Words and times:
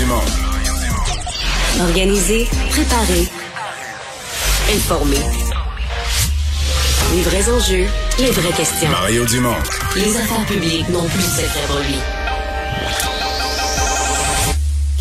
Dumont. 0.00 0.22
Organiser, 1.82 2.48
préparer, 2.70 3.28
informer. 4.74 5.20
Les 7.14 7.20
vrais 7.20 7.50
enjeux, 7.50 7.86
les 8.18 8.30
vraies 8.30 8.52
questions. 8.56 8.88
Mario 8.88 9.26
Dumont. 9.26 9.56
Les 9.96 10.16
affaires 10.16 10.46
publiques 10.46 10.88
n'ont 10.88 11.06
plus 11.06 11.18
de 11.18 11.28
secret 11.28 11.66
pour 11.66 11.80
lui. 11.80 11.98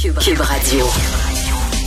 Cube, 0.02 0.20
Cube 0.20 0.42
Radio. 0.42 0.86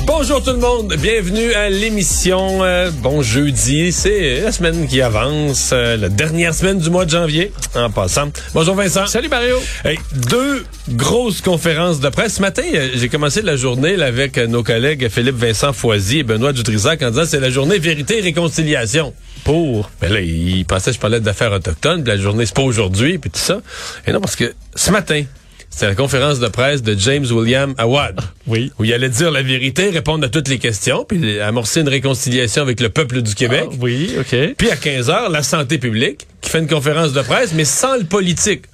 Bonjour 0.04 0.42
tout 0.42 0.50
le 0.50 0.58
monde, 0.58 0.94
bienvenue 0.98 1.52
à 1.54 1.70
l'émission. 1.70 2.64
Euh, 2.64 2.90
bon 2.90 3.22
jeudi, 3.22 3.92
c'est 3.92 4.40
la 4.40 4.50
semaine 4.50 4.88
qui 4.88 5.00
avance, 5.00 5.70
euh, 5.72 5.96
la 5.96 6.08
dernière 6.08 6.54
semaine 6.54 6.78
du 6.78 6.90
mois 6.90 7.04
de 7.04 7.10
janvier, 7.10 7.52
en 7.76 7.88
passant. 7.88 8.30
Bonjour 8.52 8.74
Vincent. 8.74 9.06
Salut 9.06 9.28
Mario. 9.28 9.56
Hey, 9.84 9.98
deux 10.28 10.64
grosses 10.90 11.40
conférences 11.40 12.00
de 12.00 12.08
presse. 12.08 12.34
Ce 12.34 12.40
matin, 12.40 12.62
euh, 12.74 12.90
j'ai 12.94 13.08
commencé 13.08 13.42
la 13.42 13.56
journée 13.56 13.96
là, 13.96 14.06
avec 14.06 14.38
euh, 14.38 14.46
nos 14.48 14.64
collègues 14.64 15.08
Philippe 15.08 15.36
Vincent 15.36 15.72
Foisy 15.72 16.18
et 16.18 16.22
Benoît 16.24 16.52
Dutrisac 16.52 17.00
en 17.02 17.10
disant 17.10 17.24
c'est 17.24 17.40
la 17.40 17.50
journée 17.50 17.78
vérité 17.78 18.18
et 18.18 18.22
réconciliation. 18.22 19.14
Pour. 19.44 19.90
Ben 20.00 20.12
là, 20.12 20.20
ils 20.20 20.64
pensaient 20.64 20.90
que 20.90 20.96
je 20.96 21.00
parlais 21.00 21.20
d'affaires 21.20 21.52
autochtones, 21.52 22.02
puis 22.02 22.12
la 22.12 22.20
journée 22.20 22.46
c'est 22.46 22.54
pas 22.54 22.62
aujourd'hui, 22.62 23.18
puis 23.18 23.30
tout 23.30 23.40
ça. 23.40 23.60
Et 24.06 24.12
non, 24.12 24.20
parce 24.20 24.36
que 24.36 24.52
ce 24.74 24.90
matin, 24.90 25.24
c'était 25.72 25.86
la 25.86 25.94
conférence 25.94 26.38
de 26.38 26.48
presse 26.48 26.82
de 26.82 26.94
James 26.98 27.24
William 27.30 27.74
Awad. 27.78 28.20
Oui. 28.46 28.70
Où 28.78 28.84
il 28.84 28.92
allait 28.92 29.08
dire 29.08 29.30
la 29.30 29.42
vérité, 29.42 29.88
répondre 29.88 30.24
à 30.24 30.28
toutes 30.28 30.48
les 30.48 30.58
questions, 30.58 31.04
puis 31.04 31.40
amorcer 31.40 31.80
une 31.80 31.88
réconciliation 31.88 32.62
avec 32.62 32.78
le 32.80 32.90
peuple 32.90 33.22
du 33.22 33.34
Québec. 33.34 33.64
Ah, 33.68 33.76
oui, 33.80 34.14
OK. 34.20 34.54
Puis 34.58 34.70
à 34.70 34.76
15 34.76 35.08
heures, 35.08 35.30
la 35.30 35.42
santé 35.42 35.78
publique, 35.78 36.26
qui 36.42 36.50
fait 36.50 36.58
une 36.58 36.68
conférence 36.68 37.14
de 37.14 37.22
presse, 37.22 37.52
mais 37.54 37.64
sans 37.64 37.96
le 37.96 38.04
politique. 38.04 38.64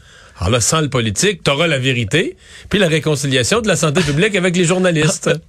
Alors 0.41 0.51
là, 0.51 0.61
sans 0.61 0.81
le 0.81 0.89
politique, 0.89 1.43
t'auras 1.43 1.67
la 1.67 1.79
vérité, 1.79 2.37
puis 2.69 2.79
la 2.79 2.87
réconciliation 2.89 3.61
de 3.61 3.67
la 3.69 3.75
santé 3.77 4.03
publique 4.03 4.37
avec 4.37 4.57
les 4.57 4.65
journalistes. 4.65 5.31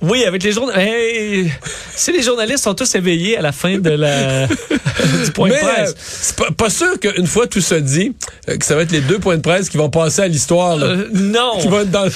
Oui, 0.00 0.24
avec 0.24 0.44
les 0.44 0.52
journalistes. 0.52 0.80
Hey, 0.88 1.50
si 1.96 2.12
les 2.12 2.22
journalistes 2.22 2.62
sont 2.62 2.74
tous 2.74 2.94
éveillés 2.94 3.36
à 3.36 3.42
la 3.42 3.50
fin 3.50 3.78
de 3.78 3.90
la 3.90 4.46
du 5.24 5.32
point 5.34 5.48
Mais 5.48 5.56
de 5.56 5.60
presse. 5.60 5.90
euh, 5.90 5.94
c'est 5.98 6.36
pas, 6.36 6.50
pas 6.56 6.70
sûr 6.70 7.00
qu'une 7.00 7.26
fois 7.26 7.48
tout 7.48 7.60
se 7.60 7.74
dit, 7.74 8.12
euh, 8.48 8.56
que 8.56 8.64
ça 8.64 8.76
va 8.76 8.82
être 8.82 8.92
les 8.92 9.00
deux 9.00 9.18
points 9.18 9.34
de 9.36 9.42
presse 9.42 9.68
qui 9.68 9.76
vont 9.76 9.90
passer 9.90 10.22
à 10.22 10.28
l'histoire. 10.28 10.78
Euh, 10.80 11.08
non. 11.12 11.58
Qui 11.60 11.66
vont 11.66 11.80
être 11.80 11.90
dans... 11.90 12.06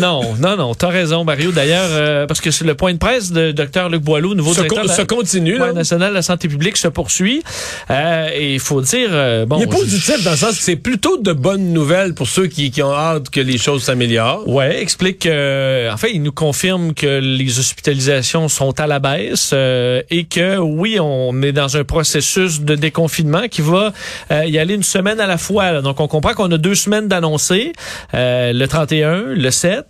Non, 0.00 0.34
non, 0.40 0.56
non, 0.56 0.74
t'as 0.74 0.88
raison, 0.88 1.24
Mario. 1.24 1.52
D'ailleurs, 1.52 1.88
euh, 1.90 2.26
parce 2.26 2.40
que 2.40 2.50
c'est 2.50 2.64
le 2.64 2.74
point 2.74 2.94
de 2.94 2.98
presse 2.98 3.30
de 3.32 3.52
Dr 3.52 3.90
Luc 3.90 4.00
Boileau, 4.02 4.34
nouveau 4.34 4.54
se, 4.54 4.62
directeur 4.62 4.86
la- 4.86 5.04
continue. 5.04 5.60
Ouais, 5.60 5.74
national 5.74 6.08
de 6.10 6.14
la 6.14 6.22
santé 6.22 6.48
publique, 6.48 6.78
se 6.78 6.88
poursuit. 6.88 7.42
Et 7.90 8.54
il 8.54 8.60
faut 8.60 8.80
dire, 8.80 9.10
bon, 9.46 9.58
Il 9.58 9.64
est 9.64 9.70
je- 9.72 9.76
positif 9.76 10.24
dans 10.24 10.30
le 10.30 10.36
sens 10.38 10.56
que 10.56 10.62
c'est 10.64 10.76
plutôt 10.76 11.18
de 11.18 11.34
bonnes 11.34 11.74
nouvelles 11.76 12.12
pour 12.14 12.26
ceux 12.28 12.46
qui, 12.46 12.70
qui 12.70 12.82
ont 12.82 12.92
hâte 12.94 13.30
que 13.30 13.40
les 13.40 13.58
choses 13.58 13.82
s'améliorent? 13.84 14.46
Ouais, 14.48 14.80
explique 14.80 15.20
que, 15.20 15.90
en 15.92 15.96
fait, 15.96 16.10
il 16.12 16.22
nous 16.22 16.32
confirme 16.32 16.94
que 16.94 17.20
les 17.20 17.58
hospitalisations 17.58 18.48
sont 18.48 18.78
à 18.80 18.86
la 18.86 18.98
baisse 18.98 19.50
euh, 19.52 20.02
et 20.10 20.24
que 20.24 20.56
oui, 20.58 20.98
on 21.00 21.42
est 21.42 21.52
dans 21.52 21.76
un 21.76 21.84
processus 21.84 22.60
de 22.60 22.74
déconfinement 22.74 23.48
qui 23.48 23.62
va 23.62 23.92
euh, 24.30 24.44
y 24.46 24.58
aller 24.58 24.74
une 24.74 24.82
semaine 24.82 25.20
à 25.20 25.26
la 25.26 25.38
fois. 25.38 25.72
là. 25.72 25.82
Donc, 25.82 26.00
on 26.00 26.08
comprend 26.08 26.34
qu'on 26.34 26.50
a 26.50 26.58
deux 26.58 26.74
semaines 26.74 27.08
d'annoncer, 27.08 27.72
euh, 28.14 28.52
le 28.52 28.66
31, 28.66 29.22
le 29.34 29.50
7, 29.50 29.84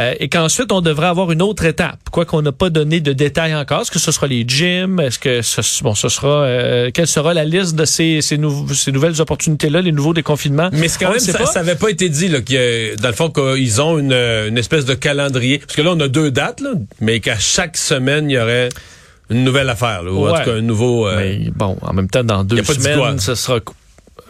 euh, 0.00 0.14
et 0.20 0.28
qu'ensuite, 0.28 0.70
on 0.72 0.80
devrait 0.80 1.08
avoir 1.08 1.30
une 1.32 1.42
autre 1.42 1.64
étape. 1.64 1.98
Quoi 2.10 2.24
qu'on 2.24 2.42
n'a 2.42 2.52
pas 2.52 2.70
donné 2.70 3.00
de 3.00 3.12
détails 3.12 3.54
encore. 3.54 3.82
Est-ce 3.82 3.90
que 3.90 3.98
ce 3.98 4.12
sera 4.12 4.26
les 4.26 4.44
gyms? 4.46 5.00
Est-ce 5.00 5.18
que 5.18 5.42
ce, 5.42 5.60
bon, 5.82 5.94
ce 5.94 6.08
sera, 6.08 6.28
euh, 6.44 6.90
quelle 6.94 7.06
sera 7.08 7.34
la 7.34 7.44
liste 7.44 7.74
de 7.74 7.84
ces, 7.84 8.20
ces, 8.22 8.38
nou- 8.38 8.72
ces 8.72 8.92
nouvelles 8.92 9.20
opportunités-là, 9.20 9.80
les 9.82 9.92
nouveaux 9.92 10.14
déconfinements? 10.14 10.70
Mais 10.72 10.88
c'est 10.88 10.98
quand 11.04 11.10
même, 11.10 11.18
pas. 11.32 11.46
ça 11.46 11.60
avait 11.60 11.74
pas 11.76 11.88
été 11.90 12.08
dit, 12.08 12.28
là, 12.28 12.40
qu'il 12.40 12.56
y 12.56 12.58
a- 12.58 12.96
dans 12.96 13.08
le 13.08 13.14
fond, 13.14 13.30
qu'ils 13.30 13.80
ont 13.80 13.98
une, 13.98 14.12
une 14.12 14.58
espèce 14.58 14.84
de 14.84 14.94
calendrier. 14.94 15.58
Parce 15.58 15.74
que 15.76 15.82
là, 15.82 15.90
on 15.92 16.00
a 16.00 16.08
deux 16.08 16.30
dates, 16.30 16.60
là, 16.60 16.70
mais 17.00 17.20
qu'à 17.20 17.38
chaque 17.38 17.76
semaine, 17.76 18.30
il 18.30 18.34
y 18.34 18.38
aurait 18.38 18.68
une 19.30 19.42
nouvelle 19.44 19.70
affaire, 19.70 20.02
là, 20.02 20.12
ou 20.12 20.26
en 20.28 20.32
tout 20.38 20.44
cas 20.50 20.56
un 20.56 20.60
nouveau... 20.60 21.08
euh, 21.08 21.16
Mais 21.16 21.50
bon, 21.54 21.76
en 21.80 21.92
même 21.94 22.08
temps, 22.08 22.24
dans 22.24 22.44
deux 22.44 22.56
semaines, 22.82 22.98
ce 23.20 23.34
sera 23.34 23.60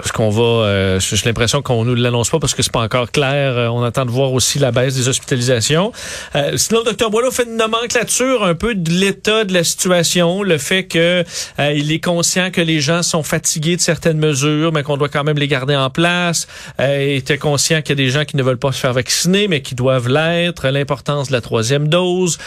ce 0.03 0.13
qu'on 0.13 0.31
va. 0.31 0.43
euh, 0.43 1.01
J'ai 1.01 1.27
l'impression 1.27 1.63
qu'on 1.63 1.85
nous 1.85 1.95
l'annonce 1.95 2.31
pas 2.31 2.39
parce 2.39 2.55
que 2.55 2.63
c'est 2.63 2.73
pas 2.73 2.81
encore 2.81 3.11
clair. 3.13 3.57
Euh, 3.57 3.69
on 3.69 3.83
attend 3.85 4.05
de 4.05 4.11
voir 4.11 4.33
aussi 4.33 4.59
la 4.59 4.73
baisse 4.73 4.95
des 4.95 5.09
hospitalisations. 5.09 5.93
Euh, 6.35 6.57
sinon, 6.57 6.81
le 6.81 6.87
docteur 6.87 7.11
Boileau 7.11 7.31
fait 7.31 7.45
une 7.45 7.57
nomenclature 7.57 8.45
un 8.45 8.55
peu 8.55 8.75
de 8.75 8.91
l'état 8.91 9.45
de 9.45 9.53
la 9.53 9.63
situation, 9.63 10.43
le 10.43 10.59
fait 10.59 10.85
que 10.85 11.25
euh, 11.59 11.73
il 11.73 11.93
est 11.93 12.03
conscient 12.03 12.51
que 12.51 12.61
les 12.61 12.81
gens 12.81 13.03
sont 13.03 13.23
fatigués 13.23 13.77
de 13.77 13.81
certaines 13.81 14.19
mesures, 14.19 14.73
mais 14.73 14.83
qu'on 14.83 14.97
doit 14.97 15.09
quand 15.09 15.25
même 15.25 15.39
les 15.39 15.49
garder 15.49 15.77
en 15.77 15.91
place. 15.91 16.47
Euh, 16.81 17.13
il 17.13 17.17
était 17.19 17.39
conscient 17.39 17.81
qu'il 17.83 17.91
y 17.99 18.03
a 18.03 18.05
des 18.05 18.11
gens 18.11 18.25
qui 18.25 18.37
ne 18.37 18.43
veulent 18.43 18.59
pas 18.59 18.73
se 18.73 18.81
faire 18.81 18.93
vacciner, 18.93 19.49
mais 19.49 19.63
qui 19.63 19.75
doivent 19.75 20.09
l'être. 20.09 20.69
L'importance 20.69 21.29
de 21.29 21.33
la 21.33 21.41
troisième 21.41 21.89
dose, 21.89 22.39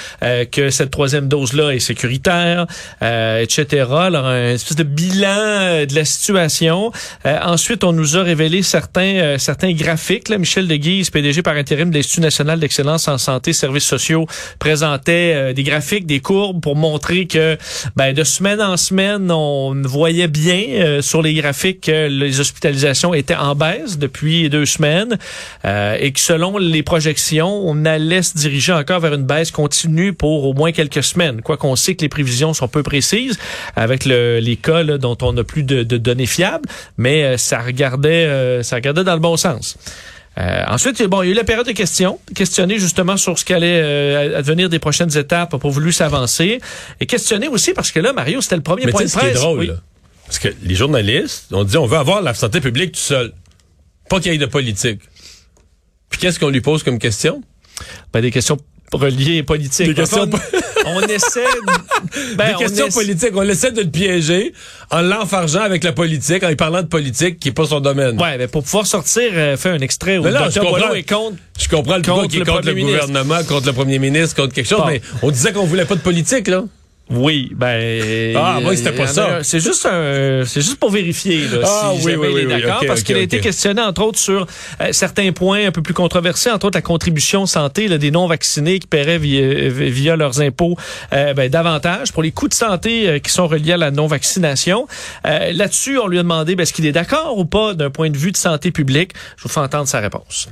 que 0.52 0.70
cette 0.70 0.92
troisième 0.92 1.28
dose-là 1.28 1.72
est 1.72 1.80
sécuritaire, 1.80 2.66
etc. 3.02 3.86
Alors, 3.90 4.26
un 4.26 4.54
espèce 4.54 4.76
de 4.76 4.84
bilan 4.84 5.86
de 5.86 5.96
la 5.96 6.06
situation. 6.06 6.92
Ensuite, 7.44 7.84
on 7.84 7.94
nous 7.94 8.18
a 8.18 8.24
révélé 8.24 8.62
certains 8.62 9.02
euh, 9.02 9.38
certains 9.38 9.74
graphiques. 9.74 10.30
Là. 10.30 10.38
Michel 10.38 10.68
Deguise, 10.68 11.10
PDG 11.10 11.42
par 11.42 11.56
intérim 11.56 11.90
de 11.90 11.96
l'Institut 11.96 12.22
national 12.22 12.60
d'excellence 12.60 13.08
en 13.08 13.18
santé 13.18 13.52
et 13.52 13.54
services 13.54 13.86
sociaux, 13.86 14.28
présentait 14.60 15.34
euh, 15.36 15.54
des 15.54 15.64
graphiques, 15.64 16.06
des 16.06 16.20
courbes 16.20 16.62
pour 16.62 16.76
montrer 16.76 17.28
que 17.28 17.58
ben, 17.96 18.14
de 18.14 18.24
semaine 18.24 18.62
en 18.62 18.78
semaine, 18.78 19.32
on 19.32 19.82
voyait 19.84 20.28
bien 20.28 20.64
euh, 20.70 21.02
sur 21.02 21.22
les 21.22 21.34
graphiques 21.34 21.82
que 21.82 22.08
les 22.08 22.40
hospitalisations 22.40 23.14
étaient 23.14 23.36
en 23.36 23.56
baisse 23.56 23.98
depuis 23.98 24.50
deux 24.50 24.66
semaines 24.66 25.18
euh, 25.66 25.98
et 26.00 26.12
que 26.12 26.20
selon 26.20 26.58
les 26.58 26.84
projections, 26.84 27.62
on 27.66 27.86
allait 27.86 28.22
se 28.22 28.38
diriger 28.38 28.74
encore 28.74 29.00
vers 29.00 29.14
une 29.14 29.26
baisse 29.26 29.52
continue 29.52 30.14
pour 30.14 30.46
au 30.46 30.54
moins 30.54 30.72
quelques 30.72 31.04
semaines. 31.04 31.42
Quoi 31.42 31.58
qu'on 31.58 31.76
sait 31.76 31.96
que 31.96 32.02
les 32.02 32.10
prévisions 32.10 32.54
sont 32.54 32.68
peu 32.68 32.84
précises 32.84 33.38
avec 33.76 34.06
le, 34.06 34.40
les 34.40 34.56
cas 34.56 34.84
là, 34.84 34.98
dont 34.98 35.18
on 35.22 35.34
n'a 35.34 35.44
plus 35.44 35.64
de, 35.64 35.84
de 35.84 35.98
données 35.98 36.26
fiables, 36.26 36.68
mais 36.98 37.27
euh, 37.34 37.38
ça 37.38 37.60
regardait, 37.62 38.26
euh, 38.26 38.64
ça 38.64 38.76
regardait 38.78 39.04
dans 39.04 39.14
le 39.14 39.20
bon 39.20 39.38
sens. 39.38 39.78
Euh, 40.38 40.64
ensuite, 40.68 41.02
bon, 41.04 41.24
il 41.24 41.28
y 41.28 41.30
a 41.30 41.32
eu 41.32 41.36
la 41.36 41.44
période 41.44 41.66
de 41.66 41.72
questions, 41.72 42.20
questionner 42.36 42.78
justement 42.78 43.18
sur 43.18 43.40
ce 43.40 43.44
qu'allait 43.46 43.82
euh, 43.82 44.38
advenir 44.38 44.70
des 44.70 44.78
prochaines 44.78 45.16
étapes 45.18 45.56
pour 45.58 45.72
voulu 45.72 45.92
s'avancer, 45.92 46.60
et 47.00 47.06
questionner 47.08 47.48
aussi 47.48 47.74
parce 47.74 47.92
que 47.92 48.00
là, 48.00 48.14
Mario, 48.14 48.40
c'était 48.42 48.56
le 48.58 48.62
premier 48.62 48.86
Mais 48.86 48.92
point 48.92 49.06
de 49.06 49.10
presse. 49.12 49.34
drôle, 49.34 49.60
Oui. 49.60 49.68
là, 49.68 49.74
parce 50.28 50.38
que 50.40 50.50
les 50.62 50.76
journalistes 50.76 51.46
ont 51.52 51.64
dit 51.64 51.78
on 51.78 51.88
veut 51.88 51.98
avoir 51.98 52.22
la 52.22 52.34
santé 52.36 52.62
publique 52.62 52.92
tout 52.92 53.00
seul. 53.00 53.34
Pas 54.10 54.20
qu'il 54.20 54.32
y 54.32 54.36
ait 54.36 54.38
de 54.38 54.46
politique. 54.46 55.02
Puis 56.10 56.20
qu'est-ce 56.20 56.40
qu'on 56.40 56.50
lui 56.50 56.62
pose 56.62 56.84
comme 56.84 57.00
question? 57.00 57.42
Ben, 58.14 58.22
des 58.22 58.32
questions 58.32 58.58
reliées 58.94 59.44
politiques. 59.44 59.88
Des 59.88 59.94
questions 59.94 60.30
on 60.86 61.02
essaie. 61.02 61.42
de- 61.44 62.36
ben, 62.36 62.48
des 62.50 62.56
on 62.56 62.58
questions 62.60 62.88
politiques. 62.90 63.32
On 63.36 63.42
essaie 63.44 63.72
de 63.72 63.82
le 63.82 63.90
piéger 63.90 64.54
en 64.90 65.02
l'enfargeant 65.02 65.62
avec 65.62 65.84
la 65.84 65.92
politique, 65.92 66.44
en 66.44 66.48
lui 66.50 66.56
parlant 66.56 66.82
de 66.82 66.88
politique 66.88 67.40
qui 67.40 67.50
est 67.50 67.54
pas 67.54 67.66
son 67.66 67.82
domaine. 67.82 68.20
Ouais, 68.22 68.38
mais 68.38 68.48
pour 68.48 68.64
pouvoir 68.64 68.88
sortir, 68.88 69.24
euh, 69.34 69.58
faire 69.58 69.74
un 69.74 69.80
extrait 69.80 70.18
où 70.18 70.24
Mais 70.24 70.32
docteur 70.32 70.52
je 70.52 70.60
comprends. 70.62 70.94
Est 70.94 71.04
contre. 71.04 71.38
Je 71.60 71.68
comprends 71.68 71.96
le 71.98 72.02
Contre 72.04 72.16
contre 72.22 72.28
qui 72.30 72.36
est 72.38 72.40
le 72.40 72.46
contre 72.46 72.68
le 72.68 72.74
gouvernement, 72.76 73.44
contre 73.44 73.66
le 73.68 73.74
premier 73.74 74.00
ministre, 74.00 74.36
contre 74.36 74.54
quelque 74.54 74.70
chose, 74.70 74.80
Bon. 74.80 74.88
mais 74.88 75.02
on 75.22 75.32
disait 75.32 75.52
qu'on 75.52 75.66
voulait 75.66 75.86
pas 75.86 75.96
de 75.96 76.00
politique, 76.02 76.48
là. 76.48 76.64
Oui, 77.10 77.52
ben. 77.56 78.36
Ah, 78.36 78.60
moi, 78.62 78.76
c'était 78.76 78.90
il 78.90 78.96
y 78.96 78.98
pas 78.98 79.08
ça. 79.08 79.44
C'est 79.44 79.60
juste 79.60 79.86
un, 79.86 80.44
c'est 80.46 80.62
juste 80.62 80.78
pour 80.78 80.92
vérifier 80.92 81.48
là, 81.48 81.60
Ah, 81.64 81.92
si 81.96 82.06
oui, 82.06 82.12
jamais 82.12 82.28
oui, 82.28 82.34
il 82.34 82.40
est 82.40 82.56
oui, 82.56 82.62
d'accord, 82.62 82.84
parce 82.86 83.04
qu'il 83.04 83.16
a 83.16 83.22
été 83.22 83.40
questionné 83.40 83.82
entre 83.82 84.02
autres 84.04 84.20
sur 84.20 84.46
euh, 84.82 84.92
certains 84.92 85.32
points 85.32 85.68
un 85.68 85.72
peu 85.72 85.82
plus 85.82 85.94
controversés, 85.94 86.52
entre 86.52 86.68
autres 86.68 86.78
la 86.78 86.82
contribution 86.82 87.46
santé 87.46 87.88
là, 87.88 87.98
des 87.98 88.12
non 88.12 88.28
vaccinés 88.28 88.80
qui 88.80 88.88
paieraient 88.88 89.20
via, 89.20 89.70
via 89.70 90.16
leurs 90.16 90.42
impôts 90.42 90.76
euh, 91.14 91.34
ben, 91.34 91.50
davantage 91.50 92.12
pour 92.12 92.24
les 92.24 92.32
coûts 92.32 92.50
de 92.50 92.54
santé 92.54 93.08
euh, 93.08 93.20
qui 93.20 93.32
sont 93.32 93.48
reliés 93.48 93.74
à 93.74 93.78
la 93.78 93.92
non 93.92 94.08
vaccination. 94.08 94.88
Euh, 95.26 95.54
Là-dessus, 95.54 95.98
on 96.00 96.08
lui 96.08 96.20
a 96.20 96.24
demandé 96.24 96.56
ben, 96.56 96.64
est-ce 96.64 96.74
qu'il 96.74 96.86
est 96.86 96.92
d'accord 96.92 97.38
ou 97.38 97.46
pas 97.46 97.74
d'un 97.74 97.90
point 97.90 98.10
de 98.10 98.18
vue 98.18 98.32
de 98.32 98.38
santé 98.38 98.72
publique? 98.72 99.12
Je 99.38 99.44
vous 99.44 99.50
fais 99.50 99.62
entendre 99.62 99.88
sa 99.88 100.00
réponse. 100.00 100.50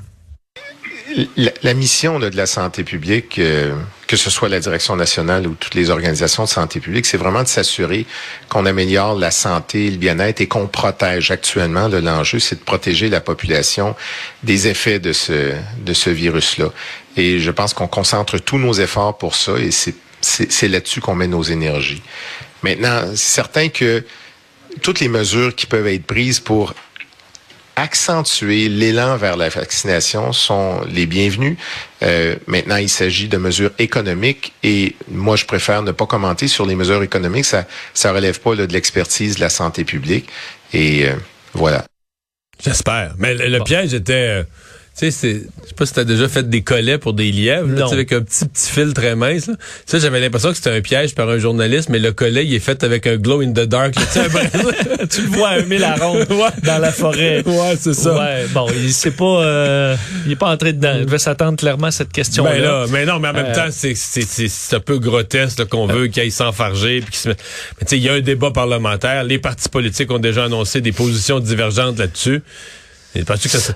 La, 1.37 1.51
la 1.61 1.73
mission 1.73 2.19
de 2.19 2.27
la 2.35 2.47
santé 2.47 2.83
publique, 2.83 3.37
euh, 3.37 3.75
que 4.07 4.17
ce 4.17 4.29
soit 4.31 4.49
la 4.49 4.59
direction 4.59 4.95
nationale 4.95 5.45
ou 5.45 5.53
toutes 5.53 5.75
les 5.75 5.91
organisations 5.91 6.43
de 6.45 6.49
santé 6.49 6.79
publique, 6.79 7.05
c'est 7.05 7.17
vraiment 7.17 7.43
de 7.43 7.47
s'assurer 7.47 8.07
qu'on 8.49 8.65
améliore 8.65 9.15
la 9.15 9.29
santé, 9.29 9.89
le 9.91 9.97
bien-être 9.97 10.41
et 10.41 10.47
qu'on 10.47 10.67
protège. 10.67 11.29
Actuellement, 11.29 11.87
l'enjeu, 11.87 12.39
c'est 12.39 12.55
de 12.55 12.63
protéger 12.63 13.09
la 13.09 13.21
population 13.21 13.95
des 14.43 14.67
effets 14.67 14.99
de 14.99 15.13
ce, 15.13 15.53
de 15.77 15.93
ce 15.93 16.09
virus-là. 16.09 16.71
Et 17.17 17.39
je 17.39 17.51
pense 17.51 17.73
qu'on 17.73 17.87
concentre 17.87 18.39
tous 18.39 18.57
nos 18.57 18.73
efforts 18.73 19.17
pour 19.17 19.35
ça 19.35 19.53
et 19.57 19.69
c'est 19.71 20.67
là-dessus 20.67 21.01
qu'on 21.01 21.15
met 21.15 21.27
nos 21.27 21.43
énergies. 21.43 22.01
Maintenant, 22.63 23.03
c'est 23.11 23.35
certain 23.35 23.69
que 23.69 24.03
toutes 24.81 24.99
les 24.99 25.07
mesures 25.07 25.55
qui 25.55 25.67
peuvent 25.67 25.87
être 25.87 26.05
prises 26.05 26.39
pour 26.39 26.73
accentuer 27.75 28.69
l'élan 28.69 29.17
vers 29.17 29.37
la 29.37 29.49
vaccination 29.49 30.31
sont 30.33 30.81
les 30.89 31.05
bienvenus. 31.05 31.57
Euh, 32.03 32.35
maintenant, 32.47 32.77
il 32.77 32.89
s'agit 32.89 33.27
de 33.27 33.37
mesures 33.37 33.71
économiques 33.79 34.53
et 34.63 34.95
moi, 35.09 35.35
je 35.35 35.45
préfère 35.45 35.81
ne 35.83 35.91
pas 35.91 36.05
commenter 36.05 36.47
sur 36.47 36.65
les 36.65 36.75
mesures 36.75 37.03
économiques. 37.03 37.45
Ça 37.45 37.65
ça 37.93 38.11
relève 38.13 38.39
pas 38.39 38.55
là, 38.55 38.67
de 38.67 38.73
l'expertise 38.73 39.35
de 39.35 39.41
la 39.41 39.49
santé 39.49 39.83
publique. 39.83 40.27
Et 40.73 41.07
euh, 41.07 41.13
voilà. 41.53 41.85
J'espère. 42.63 43.15
Mais 43.17 43.33
le, 43.33 43.47
le 43.47 43.63
piège 43.63 43.93
était... 43.93 44.45
Tu 44.97 45.07
sais, 45.07 45.11
c'est, 45.11 45.33
je 45.33 45.67
sais 45.67 45.73
pas 45.75 45.85
si 45.85 45.91
t'as 45.93 46.05
déjà 46.05 46.29
fait 46.29 46.49
des 46.49 46.61
collets 46.61 46.97
pour 46.97 47.11
des 47.13 47.29
lièvres, 47.29 47.67
là, 47.67 47.79
Non. 47.81 47.83
tu 47.83 47.89
sais, 47.89 47.93
avec 47.95 48.13
un 48.13 48.21
petit 48.21 48.45
petit 48.45 48.71
fil 48.71 48.93
très 48.93 49.13
mince. 49.13 49.47
Là. 49.47 49.55
Ça, 49.85 49.99
j'avais 49.99 50.21
l'impression 50.21 50.51
que 50.51 50.55
c'était 50.55 50.69
un 50.69 50.79
piège 50.79 51.13
par 51.15 51.27
un 51.29 51.37
journaliste, 51.37 51.89
mais 51.89 51.99
le 51.99 52.13
collet, 52.13 52.45
il 52.45 52.53
est 52.53 52.59
fait 52.59 52.81
avec 52.81 53.05
un 53.05 53.17
glow 53.17 53.41
in 53.41 53.51
the 53.51 53.65
dark. 53.67 53.93
là, 53.97 54.03
tu 54.13 54.19
un 54.19 54.23
le 55.23 55.27
vois 55.35 55.49
un 55.49 55.63
mille 55.63 55.83
à 55.83 55.95
ronde 55.95 56.25
Ouais. 56.29 56.47
dans 56.63 56.77
la 56.77 56.93
forêt. 56.93 57.43
Ouais, 57.45 57.75
c'est 57.77 57.93
ça. 57.93 58.15
Ouais, 58.17 58.45
bon, 58.53 58.67
il 58.73 58.93
sait 58.93 59.11
pas, 59.11 59.25
euh, 59.43 59.95
il 60.25 60.31
est 60.31 60.35
pas 60.37 60.49
entré 60.49 60.71
dedans. 60.71 60.93
Il 60.97 61.05
devait 61.05 61.17
s'attendre 61.19 61.57
clairement 61.57 61.87
à 61.87 61.91
cette 61.91 62.13
question-là. 62.13 62.51
Ben 62.53 62.61
là, 62.61 62.85
mais 62.89 63.05
non, 63.05 63.19
mais 63.19 63.27
en 63.27 63.33
même 63.33 63.47
Euh. 63.47 63.53
temps, 63.53 63.67
c'est 63.71 63.95
c'est 63.95 64.21
c'est 64.25 64.75
un 64.77 64.79
peu 64.79 64.97
grotesque 64.97 65.59
là, 65.59 65.65
qu'on 65.65 65.87
veut 65.87 66.07
qu'il 66.07 66.21
aille 66.21 66.31
s'enfarger 66.31 67.01
puis 67.01 67.11
qu'il 67.11 67.19
se 67.19 67.27
Mais 67.29 67.35
tu 67.81 67.85
sais, 67.87 67.97
il 67.97 68.03
y 68.03 68.07
a 68.07 68.13
un 68.13 68.21
débat 68.21 68.51
parlementaire. 68.51 69.25
Les 69.25 69.39
partis 69.39 69.67
politiques 69.67 70.09
ont 70.11 70.19
déjà 70.19 70.45
annoncé 70.45 70.79
des 70.79 70.93
positions 70.93 71.41
divergentes 71.41 71.99
là-dessus. 71.99 72.41
Penses-tu 73.23 73.49
que 73.49 73.57
ça 73.57 73.73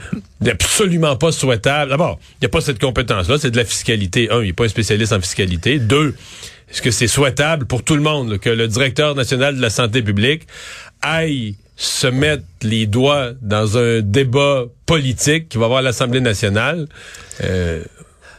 absolument 0.49 1.15
pas 1.15 1.31
souhaitable? 1.31 1.91
D'abord, 1.91 2.19
il 2.33 2.37
n'y 2.43 2.45
a 2.47 2.49
pas 2.49 2.61
cette 2.61 2.79
compétence-là, 2.79 3.37
c'est 3.39 3.51
de 3.51 3.57
la 3.57 3.65
fiscalité. 3.65 4.29
Un, 4.31 4.41
il 4.41 4.47
n'est 4.47 4.53
pas 4.53 4.65
un 4.65 4.69
spécialiste 4.69 5.13
en 5.13 5.21
fiscalité. 5.21 5.79
Deux, 5.79 6.15
est-ce 6.69 6.81
que 6.81 6.91
c'est 6.91 7.07
souhaitable 7.07 7.65
pour 7.65 7.83
tout 7.83 7.95
le 7.95 8.01
monde 8.01 8.31
là, 8.31 8.37
que 8.37 8.49
le 8.49 8.67
directeur 8.67 9.15
national 9.15 9.55
de 9.55 9.61
la 9.61 9.69
santé 9.69 10.01
publique 10.01 10.43
aille 11.01 11.55
se 11.75 12.07
mettre 12.07 12.43
les 12.61 12.85
doigts 12.87 13.31
dans 13.41 13.77
un 13.77 14.01
débat 14.01 14.65
politique 14.85 15.47
qui 15.49 15.57
va 15.57 15.65
avoir 15.65 15.81
l'Assemblée 15.81 16.21
nationale? 16.21 16.87
Euh, 17.41 17.83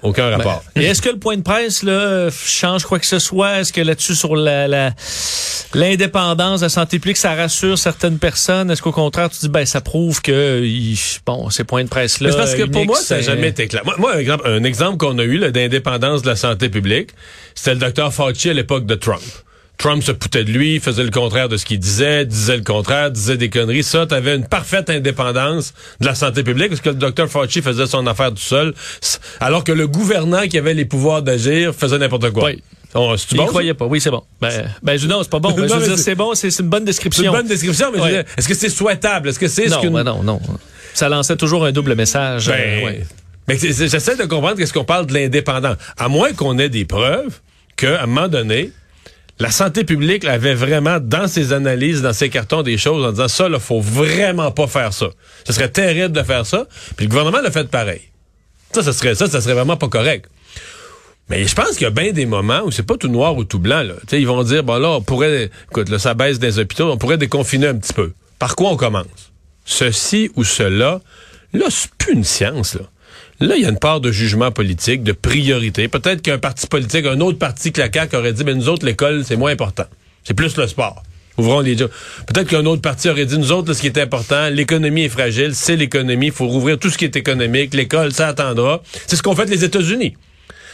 aucun 0.02 0.30
rapport. 0.30 0.62
Et 0.76 0.84
est-ce 0.86 1.02
que 1.02 1.10
le 1.10 1.18
point 1.18 1.36
de 1.36 1.42
presse 1.42 1.82
là 1.82 2.28
change 2.30 2.84
quoi 2.84 2.98
que 2.98 3.06
ce 3.06 3.18
soit? 3.18 3.60
Est-ce 3.60 3.72
que 3.72 3.80
là-dessus 3.80 4.14
sur 4.14 4.36
la 4.36 4.66
la- 4.68 4.92
l'indépendance 5.74 6.60
de 6.60 6.66
la 6.66 6.70
santé 6.70 6.98
publique, 6.98 7.16
ça 7.16 7.34
rassure 7.34 7.78
certaines 7.78 8.18
personnes? 8.18 8.70
Est-ce 8.70 8.82
qu'au 8.82 8.92
contraire 8.92 9.30
tu 9.30 9.38
dis 9.40 9.48
ben 9.48 9.64
ça 9.66 9.80
prouve 9.80 10.20
que 10.22 10.62
il- 10.64 10.98
bon 11.26 11.50
ces 11.50 11.64
points 11.64 11.84
de 11.84 11.88
presse 11.88 12.20
là 12.20 12.26
Mais 12.28 12.32
c'est 12.32 12.38
parce 12.38 12.54
que 12.54 12.62
pour 12.64 12.84
moi, 12.86 12.96
ça 12.96 13.16
n'a 13.16 13.22
jamais 13.22 13.48
été 13.48 13.68
clair. 13.68 13.82
Moi, 13.84 13.94
moi, 13.98 14.14
un 14.14 14.18
exemple, 14.18 14.48
un 14.48 14.64
exemple 14.64 14.96
qu'on 14.98 15.18
a 15.18 15.22
eu 15.22 15.38
là, 15.38 15.50
d'indépendance 15.50 16.22
de 16.22 16.28
la 16.28 16.36
santé 16.36 16.68
publique, 16.68 17.10
c'était 17.54 17.74
le 17.74 17.80
docteur 17.80 18.12
Fauci 18.12 18.50
à 18.50 18.52
l'époque 18.54 18.86
de 18.86 18.94
Trump. 18.94 19.22
Trump 19.80 20.02
se 20.02 20.12
poutait 20.12 20.44
de 20.44 20.50
lui, 20.50 20.78
faisait 20.78 21.02
le 21.04 21.10
contraire 21.10 21.48
de 21.48 21.56
ce 21.56 21.64
qu'il 21.64 21.78
disait, 21.78 22.26
disait 22.26 22.58
le 22.58 22.62
contraire, 22.62 23.10
disait 23.10 23.38
des 23.38 23.48
conneries. 23.48 23.82
Ça, 23.82 24.04
t'avais 24.06 24.36
une 24.36 24.44
parfaite 24.46 24.90
indépendance 24.90 25.72
de 26.00 26.06
la 26.06 26.14
santé 26.14 26.42
publique 26.42 26.68
parce 26.68 26.82
que 26.82 26.90
le 26.90 26.96
docteur 26.96 27.28
Fauci 27.30 27.62
faisait 27.62 27.86
son 27.86 28.06
affaire 28.06 28.28
tout 28.30 28.36
seul, 28.36 28.74
alors 29.40 29.64
que 29.64 29.72
le 29.72 29.88
gouvernant 29.88 30.46
qui 30.48 30.58
avait 30.58 30.74
les 30.74 30.84
pouvoirs 30.84 31.22
d'agir 31.22 31.74
faisait 31.74 31.96
n'importe 31.96 32.30
quoi. 32.30 32.44
Oui. 32.50 32.62
On, 32.92 33.14
Il 33.14 33.36
bon, 33.38 33.46
croyait 33.46 33.72
pas. 33.72 33.86
Oui, 33.86 34.02
c'est 34.02 34.10
bon. 34.10 34.22
Ben, 34.40 34.50
ben 34.82 34.98
je, 34.98 35.06
non, 35.06 35.22
c'est 35.22 35.30
pas 35.30 35.38
bon. 35.38 35.50
Ben, 35.56 35.62
Non, 35.62 35.68
je 35.68 35.74
veux 35.74 35.80
mais 35.80 35.86
dire, 35.86 35.96
c'est- 35.96 36.02
c'est 36.02 36.14
bon, 36.14 36.34
c'est 36.34 36.50
c'est 36.50 36.62
une 36.62 36.68
bonne 36.68 36.80
C'est 36.82 36.86
description. 36.86 37.24
une 37.32 37.38
bonne 37.38 37.46
description, 37.48 37.86
mais 37.90 37.98
je 38.00 38.02
veux 38.04 38.10
Ouais. 38.16 38.22
dire, 38.24 38.32
est-ce 38.36 38.48
que 38.48 38.54
c'est 38.54 38.68
souhaitable? 38.68 39.30
Est-ce 39.30 39.38
que 39.38 39.48
c'est 39.48 39.68
ce 39.70 39.74
non, 39.76 39.90
ben 39.90 40.04
non, 40.04 40.22
non. 40.22 40.40
Ça 40.92 41.08
lançait 41.08 41.36
toujours 41.36 41.64
un 41.64 41.72
double 41.72 41.94
message. 41.94 42.48
Ben, 42.48 42.54
euh, 42.54 42.84
ouais. 42.84 43.06
mais 43.48 43.56
c'est- 43.56 43.72
c'est- 43.72 43.88
j'essaie 43.88 44.16
de 44.16 44.24
comprendre 44.24 44.56
qu'est-ce 44.56 44.72
qu'on 44.74 44.84
parle 44.84 45.06
de 45.06 45.14
l'indépendant. 45.14 45.74
À 45.96 46.08
moins 46.08 46.32
qu'on 46.34 46.58
ait 46.58 46.68
des 46.68 46.84
preuves 46.84 47.38
qu'à 47.76 48.02
un 48.02 48.06
moment 48.06 48.28
donné, 48.28 48.72
la 49.40 49.50
santé 49.50 49.84
publique 49.84 50.26
avait 50.26 50.54
vraiment 50.54 51.00
dans 51.00 51.26
ses 51.26 51.54
analyses, 51.54 52.02
dans 52.02 52.12
ses 52.12 52.28
cartons, 52.28 52.62
des 52.62 52.76
choses 52.76 53.04
en 53.04 53.10
disant 53.10 53.28
ça, 53.28 53.48
là, 53.48 53.58
faut 53.58 53.80
vraiment 53.80 54.52
pas 54.52 54.66
faire 54.66 54.92
ça. 54.92 55.08
Ce 55.46 55.54
serait 55.54 55.70
terrible 55.70 56.14
de 56.14 56.22
faire 56.22 56.44
ça. 56.44 56.66
Puis 56.96 57.06
le 57.06 57.10
gouvernement 57.10 57.40
l'a 57.40 57.50
fait 57.50 57.68
pareil. 57.68 58.02
Ça, 58.72 58.82
ça 58.82 58.92
serait 58.92 59.14
ça, 59.14 59.28
ça 59.28 59.40
serait 59.40 59.54
vraiment 59.54 59.78
pas 59.78 59.88
correct. 59.88 60.28
Mais 61.30 61.46
je 61.46 61.54
pense 61.54 61.70
qu'il 61.70 61.82
y 61.82 61.86
a 61.86 61.90
bien 61.90 62.12
des 62.12 62.26
moments 62.26 62.60
où 62.64 62.70
c'est 62.70 62.82
pas 62.82 62.98
tout 62.98 63.08
noir 63.08 63.34
ou 63.34 63.44
tout 63.44 63.58
blanc. 63.58 63.82
Là. 63.82 63.94
Ils 64.12 64.26
vont 64.26 64.42
dire, 64.42 64.62
bon 64.62 64.78
là, 64.78 64.90
on 64.90 65.00
pourrait, 65.00 65.50
écoute, 65.70 65.88
là, 65.88 65.98
ça 65.98 66.12
baisse 66.12 66.38
des 66.38 66.58
hôpitaux, 66.58 66.90
on 66.90 66.98
pourrait 66.98 67.18
déconfiner 67.18 67.68
un 67.68 67.76
petit 67.76 67.94
peu. 67.94 68.12
Par 68.38 68.56
quoi 68.56 68.70
on 68.70 68.76
commence? 68.76 69.32
Ceci 69.64 70.30
ou 70.36 70.44
cela, 70.44 71.00
là, 71.54 71.66
c'est 71.70 71.90
plus 71.92 72.12
une 72.12 72.24
science. 72.24 72.74
Là, 72.74 72.82
là 73.40 73.56
il 73.56 73.62
y 73.62 73.66
a 73.66 73.68
une 73.70 73.78
part 73.78 74.00
de 74.00 74.12
jugement 74.12 74.50
politique, 74.50 75.02
de 75.02 75.12
priorité. 75.12 75.88
Peut-être 75.88 76.22
qu'un 76.22 76.38
parti 76.38 76.66
politique, 76.66 77.06
un 77.06 77.20
autre 77.20 77.38
parti 77.38 77.72
que 77.72 77.80
la 77.80 77.90
CAQ 77.92 78.16
aurait 78.16 78.32
dit, 78.32 78.44
mais 78.44 78.54
nous 78.54 78.68
autres, 78.68 78.84
l'école, 78.86 79.24
c'est 79.24 79.36
moins 79.36 79.52
important. 79.52 79.84
C'est 80.24 80.34
plus 80.34 80.56
le 80.56 80.66
sport. 80.66 81.02
Ouvrons 81.38 81.60
les 81.60 81.74
yeux. 81.74 81.88
Peut-être 82.26 82.48
qu'un 82.48 82.66
autre 82.66 82.82
parti 82.82 83.08
aurait 83.08 83.24
dit, 83.24 83.38
nous 83.38 83.50
autres, 83.52 83.68
là, 83.68 83.74
ce 83.74 83.80
qui 83.80 83.86
est 83.86 83.98
important, 83.98 84.48
l'économie 84.50 85.04
est 85.04 85.08
fragile, 85.08 85.54
c'est 85.54 85.76
l'économie, 85.76 86.26
il 86.26 86.32
faut 86.32 86.46
rouvrir 86.46 86.78
tout 86.78 86.90
ce 86.90 86.98
qui 86.98 87.04
est 87.06 87.16
économique, 87.16 87.72
l'école, 87.72 88.12
ça 88.12 88.28
attendra. 88.28 88.82
C'est 89.06 89.16
ce 89.16 89.22
qu'ont 89.22 89.34
fait 89.34 89.46
les 89.46 89.64
États-Unis. 89.64 90.16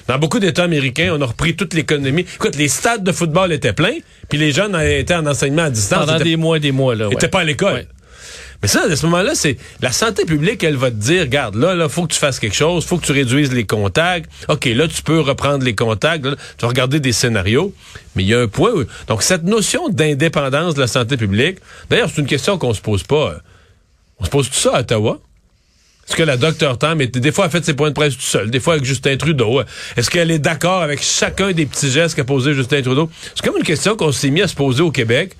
Dans 0.08 0.18
beaucoup 0.18 0.38
d'États 0.38 0.64
américains, 0.64 1.12
on 1.16 1.20
a 1.20 1.26
repris 1.26 1.56
toute 1.56 1.74
l'économie. 1.74 2.22
Écoute, 2.36 2.56
les 2.56 2.68
stades 2.68 3.02
de 3.04 3.12
football 3.12 3.52
étaient 3.52 3.72
pleins, 3.72 3.96
puis 4.28 4.38
les 4.38 4.52
jeunes 4.52 4.76
étaient 4.80 5.14
en 5.14 5.26
enseignement 5.26 5.62
à 5.64 5.70
distance. 5.70 6.00
Pendant 6.06 6.14
étaient- 6.16 6.24
des 6.24 6.36
mois 6.36 6.56
et 6.56 6.60
des 6.60 6.72
mois, 6.72 6.94
là. 6.94 7.04
ils 7.04 7.08
ouais. 7.08 7.14
étaient 7.14 7.28
pas 7.28 7.40
à 7.40 7.44
l'école. 7.44 7.74
Ouais. 7.74 7.86
Mais 8.62 8.68
ça, 8.68 8.82
à 8.90 8.96
ce 8.96 9.06
moment-là, 9.06 9.34
c'est 9.34 9.56
la 9.80 9.92
santé 9.92 10.24
publique, 10.24 10.64
elle 10.64 10.76
va 10.76 10.90
te 10.90 10.96
dire, 10.96 11.22
regarde, 11.22 11.54
là, 11.56 11.74
là, 11.74 11.88
faut 11.88 12.06
que 12.06 12.12
tu 12.12 12.18
fasses 12.18 12.38
quelque 12.38 12.56
chose, 12.56 12.84
faut 12.84 12.98
que 12.98 13.04
tu 13.06 13.12
réduises 13.12 13.52
les 13.52 13.64
contacts. 13.66 14.30
OK, 14.48 14.64
là, 14.66 14.88
tu 14.88 15.02
peux 15.02 15.20
reprendre 15.20 15.64
les 15.64 15.74
contacts, 15.74 16.24
là, 16.24 16.36
tu 16.36 16.62
vas 16.62 16.68
regarder 16.68 17.00
des 17.00 17.12
scénarios. 17.12 17.74
Mais 18.14 18.22
il 18.22 18.28
y 18.28 18.34
a 18.34 18.40
un 18.40 18.48
point 18.48 18.70
où... 18.72 18.84
Donc, 19.08 19.22
cette 19.22 19.44
notion 19.44 19.88
d'indépendance 19.88 20.74
de 20.74 20.80
la 20.80 20.86
santé 20.86 21.16
publique, 21.16 21.58
d'ailleurs, 21.90 22.10
c'est 22.12 22.20
une 22.20 22.26
question 22.26 22.56
qu'on 22.58 22.74
se 22.74 22.80
pose 22.80 23.02
pas. 23.02 23.36
On 24.18 24.24
se 24.24 24.30
pose 24.30 24.48
tout 24.48 24.56
ça 24.56 24.76
à 24.76 24.80
Ottawa? 24.80 25.20
Est-ce 26.08 26.16
que 26.16 26.22
la 26.22 26.36
docteur 26.36 26.78
Tam, 26.78 27.00
est- 27.00 27.18
des 27.18 27.32
fois, 27.32 27.46
elle 27.46 27.50
fait 27.50 27.64
ses 27.64 27.74
points 27.74 27.88
de 27.88 27.94
presse 27.94 28.14
tout 28.14 28.22
seul, 28.22 28.48
des 28.48 28.60
fois 28.60 28.74
avec 28.74 28.84
Justin 28.86 29.16
Trudeau. 29.16 29.60
Est-ce 29.96 30.08
qu'elle 30.08 30.30
est 30.30 30.38
d'accord 30.38 30.82
avec 30.82 31.02
chacun 31.02 31.50
des 31.52 31.66
petits 31.66 31.90
gestes 31.90 32.14
qu'a 32.14 32.22
posé 32.24 32.54
Justin 32.54 32.80
Trudeau? 32.80 33.10
C'est 33.34 33.44
comme 33.44 33.56
une 33.56 33.64
question 33.64 33.96
qu'on 33.96 34.12
s'est 34.12 34.30
mis 34.30 34.40
à 34.40 34.46
se 34.48 34.54
poser 34.54 34.82
au 34.82 34.92
Québec, 34.92 35.36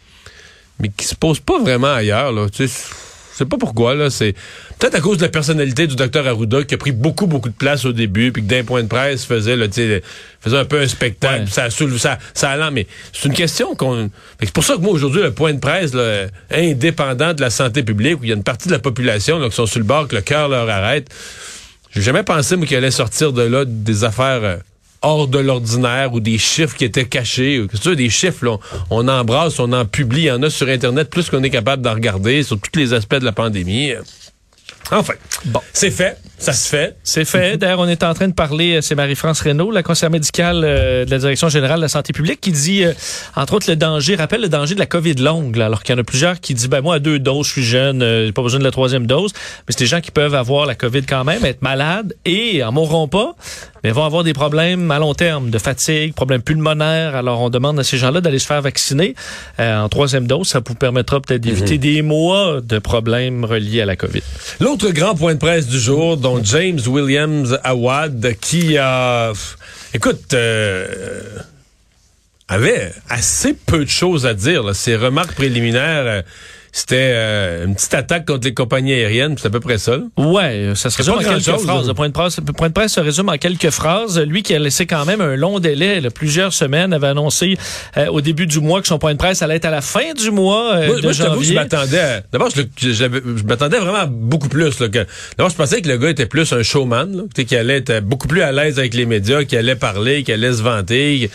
mais 0.81 0.91
qui 0.95 1.07
se 1.07 1.15
pose 1.15 1.39
pas 1.39 1.61
vraiment 1.61 1.95
ailleurs, 1.95 2.33
là. 2.33 2.49
Tu 2.51 2.67
sais, 2.67 2.85
sais 3.39 3.45
pas 3.47 3.57
pourquoi, 3.59 3.95
là. 3.95 4.11
C'est 4.11 4.35
peut-être 4.79 4.95
à 4.95 5.01
cause 5.01 5.19
de 5.19 5.23
la 5.23 5.29
personnalité 5.29 5.87
du 5.87 5.97
docteur 5.97 6.27
Arruda 6.27 6.65
qui 6.65 6.75
a 6.75 6.79
pris 6.79 6.93
beaucoup, 6.93 7.27
beaucoup 7.27 7.49
de 7.49 7.55
place 7.55 7.85
au 7.85 7.93
début, 7.93 8.33
puis 8.33 8.43
que 8.43 8.49
d'un 8.49 8.65
point 8.65 8.83
de 8.83 8.89
presse 8.89 9.25
faisait, 9.25 9.57
là, 9.57 9.67
faisait 9.71 10.03
un 10.59 10.65
peu 10.65 10.81
un 10.81 10.89
spectacle, 10.89 11.43
Ouais. 11.43 11.51
ça 11.51 11.65
a 11.65 11.71
soulevé, 11.71 11.99
ça, 11.99 12.19
ça 12.35 12.51
allant, 12.51 12.71
mais 12.71 12.87
c'est 13.13 13.29
une 13.29 13.35
question 13.35 13.75
qu'on. 13.75 14.11
C'est 14.43 14.53
pour 14.53 14.65
ça 14.65 14.75
que 14.77 14.81
moi, 14.81 14.93
aujourd'hui, 14.93 15.23
le 15.23 15.33
point 15.33 15.53
de 15.53 15.59
presse, 15.61 15.93
là, 15.95 16.27
indépendant 16.51 17.35
de 17.35 17.41
la 17.41 17.51
santé 17.51 17.83
publique, 17.83 18.21
où 18.21 18.25
il 18.25 18.29
y 18.31 18.33
a 18.33 18.37
une 18.37 18.43
partie 18.45 18.69
de 18.69 18.73
la 18.73 18.79
population, 18.79 19.39
là, 19.39 19.49
qui 19.49 19.55
sont 19.57 19.67
sur 19.67 19.79
le 19.81 19.85
bord, 19.85 20.09
que 20.09 20.15
le 20.17 20.23
cœur 20.23 20.49
leur 20.49 20.69
arrête. 20.69 21.09
J'ai 21.95 22.03
jamais 22.03 22.23
pensé, 22.23 22.57
moi, 22.57 22.67
qu'il 22.67 22.77
allait 22.77 22.91
sortir 22.91 23.33
de 23.33 23.43
là 23.43 23.65
des 23.67 24.05
affaires 24.05 24.41
euh, 24.43 24.57
hors 25.07 25.29
de 25.29 25.39
l'ordinaire 25.39 26.13
ou 26.13 26.21
des 26.21 26.37
chiffres 26.39 26.77
qui 26.77 26.85
étaient 26.85 27.05
cachés. 27.07 27.61
ou- 27.61 27.69
que 27.69 27.95
des 27.95 28.11
chiffres, 28.11 28.45
là, 28.45 28.51
on, 28.91 29.07
on 29.07 29.09
embrasse, 29.09 29.59
on 29.61 29.73
en 29.73 29.85
publie, 29.85 30.23
il 30.23 30.25
y 30.25 30.31
en 30.31 30.43
a 30.43 30.51
sur 30.51 30.69
Internet 30.69 31.09
plus 31.11 31.31
qu'on 31.31 31.43
est 31.43 31.51
capable 31.51 31.83
d'en 31.83 31.95
regarder 31.95 32.43
sur 32.43 32.59
tous 32.61 32.79
les 32.79 32.93
aspects 32.93 33.15
de 33.17 33.25
la 33.25 33.33
pandémie. 33.33 33.93
Enfin, 34.91 35.15
Bon. 35.47 35.61
c'est 35.73 35.91
fait, 35.91 36.17
ça 36.39 36.53
se 36.53 36.69
fait. 36.69 36.97
C'est 37.03 37.25
fait. 37.25 37.57
D'ailleurs, 37.57 37.81
on 37.81 37.89
est 37.89 38.03
en 38.03 38.13
train 38.13 38.29
de 38.29 38.35
parler, 38.35 38.77
euh, 38.77 38.81
c'est 38.83 38.95
Marie-France 38.95 39.41
Reynaud, 39.41 39.71
la 39.71 39.83
conseillère 39.83 40.11
médicale 40.11 40.63
euh, 40.65 41.05
de 41.05 41.11
la 41.11 41.19
Direction 41.19 41.49
générale 41.49 41.79
de 41.79 41.83
la 41.83 41.89
santé 41.89 42.13
publique, 42.13 42.41
qui 42.41 42.53
dit, 42.53 42.85
euh, 42.85 42.93
entre 43.37 43.55
autres, 43.55 43.71
le 43.71 43.77
danger, 43.77 44.17
rappelle 44.17 44.43
le 44.43 44.49
danger 44.49 44.75
de 44.75 44.79
la 44.79 44.87
COVID 44.87 45.15
longue, 45.15 45.57
là, 45.57 45.67
alors 45.67 45.83
qu'il 45.83 45.95
y 45.95 45.99
en 45.99 46.01
a 46.01 46.05
plusieurs 46.05 46.41
qui 46.41 46.53
disent, 46.53 46.69
ben 46.69 46.83
moi, 46.83 46.97
à 46.97 46.99
deux 46.99 47.19
doses, 47.19 47.47
je 47.47 47.53
suis 47.53 47.65
jeune, 47.65 48.01
j'ai 48.01 48.33
pas 48.33 48.43
besoin 48.43 48.59
de 48.59 48.65
la 48.65 48.71
troisième 48.71 49.07
dose. 49.07 49.33
Mais 49.35 49.73
c'est 49.73 49.81
des 49.81 49.87
gens 49.87 50.01
qui 50.01 50.11
peuvent 50.11 50.35
avoir 50.35 50.67
la 50.67 50.75
COVID 50.75 51.03
quand 51.03 51.25
même, 51.25 51.45
être 51.45 51.63
malades 51.63 52.15
et 52.27 52.63
en 52.63 52.71
mourront 52.71 53.09
pas, 53.09 53.35
mais 53.87 53.93
vont 53.93 54.05
avoir 54.05 54.25
des 54.25 54.33
problèmes 54.33 54.91
à 54.91 54.99
long 54.99 55.15
terme, 55.15 55.51
de 55.51 55.59
fatigue, 55.59 56.13
problèmes 56.13 56.43
pulmonaires. 56.43 57.15
Alors, 57.15 57.41
on 57.41 57.51
demande 57.51 57.79
à 57.79 57.85
ces 57.85 57.99
gens-là 57.99 58.21
d'aller 58.21 58.41
se 58.41 58.47
faire 58.47 58.61
vacciner 58.61 59.15
euh, 59.61 59.81
en 59.81 59.89
troisième 59.89 60.27
dose. 60.27 60.49
Ça 60.49 60.61
vous 60.67 60.75
permettra 60.75 61.21
peut-être 61.21 61.41
d'éviter 61.41 61.79
des 61.79 62.03
mois 62.03 62.61
de 62.61 62.81
problèmes 62.81 63.45
reliés 63.45 63.83
à 63.83 63.87
la 63.87 63.95
COVID. 63.95 64.23
L'autre 64.59 64.91
grand 64.91 65.15
point 65.15 65.35
de 65.35 65.39
presse 65.39 65.69
du 65.69 65.79
jour, 65.79 66.17
James 66.43 66.81
Williams 66.87 67.59
Awad, 67.63 68.35
qui 68.41 68.77
a, 68.79 69.33
écoute, 69.95 70.35
euh, 70.35 71.39
avait 72.49 72.93
assez 73.09 73.55
peu 73.55 73.85
de 73.85 73.91
choses 73.91 74.27
à 74.27 74.35
dire. 74.35 74.75
Ses 74.75 74.97
remarques 74.97 75.35
préliminaires, 75.35 76.07
euh, 76.07 76.23
c'était 76.79 77.13
euh, 77.15 77.65
une 77.65 77.75
petite 77.75 77.95
attaque 77.95 78.27
contre 78.27 78.45
les 78.47 78.53
compagnies 78.53 78.93
aériennes, 78.93 79.37
c'est 79.39 79.47
à 79.47 79.51
peu 79.51 79.61
près 79.61 79.79
ça. 79.79 79.97
là. 79.97 80.03
Ouais, 80.19 80.73
ça 80.75 80.91
se 80.91 80.99
résume 80.99 81.15
en 81.15 81.19
quelques 81.21 81.41
phrases. 81.63 81.89
Le 81.89 81.95
point 81.95 82.09
de 82.09 82.13
presse, 82.13 82.37
le 82.37 82.53
point 82.53 82.69
de 82.69 82.75
presse 82.75 82.93
se 82.93 83.01
résume 83.01 83.31
en 83.31 83.39
quelques 83.39 83.71
phrases. 83.71 84.21
Lui 84.21 84.43
qui 84.43 84.55
a 84.55 84.59
laissé 84.59 84.85
quand 84.85 85.07
même 85.07 85.23
un 85.23 85.37
long 85.37 85.59
délai, 85.59 86.03
là, 86.03 86.11
plusieurs 86.11 86.53
semaines, 86.53 86.93
avait 86.93 87.07
annoncé 87.07 87.57
euh, 87.97 88.09
au 88.09 88.21
début 88.21 88.47
du 88.47 88.61
mois 88.61 88.83
que 88.83 88.89
son 88.89 88.99
point 88.99 89.15
de 89.15 89.19
presse 89.19 89.41
allait 89.41 89.57
être 89.57 89.65
à 89.65 89.71
la 89.71 89.81
fin 89.81 90.13
du 90.13 90.31
mois 90.31 90.75
euh, 90.77 90.87
Moi, 90.89 90.97
de 90.97 91.03
moi, 91.03 91.13
je 91.13 91.23
janvier. 91.23 91.55
m'attendais 91.55 91.99
à- 91.99 92.23
D'abord, 92.31 92.51
je, 92.51 93.43
m'attendais 93.47 93.79
vraiment 93.79 94.01
à 94.01 94.07
beaucoup 94.07 94.51
plus. 94.51 94.79
Là, 94.79 94.89
que, 94.91 95.07
d'abord, 95.39 95.51
je 95.51 95.57
pensais 95.57 95.81
que 95.81 95.89
le 95.89 95.97
gars 95.97 96.11
était 96.11 96.27
plus 96.27 96.53
un 96.53 96.63
showman, 96.63 97.07
là, 97.17 97.23
tu 97.35 97.41
sais, 97.41 97.45
qu'il 97.47 97.57
allait 97.57 97.79
être 97.79 98.01
beaucoup 98.01 98.29
plus 98.29 98.43
à 98.43 98.53
l'aise 98.53 98.79
avec 98.79 98.93
les 98.93 99.07
médias, 99.07 99.45
qu'il 99.45 99.57
allait 99.57 99.77
parler, 99.77 100.25
qu'il 100.25 100.35
allait 100.35 100.53
se 100.53 100.63
vanter. 100.63 101.31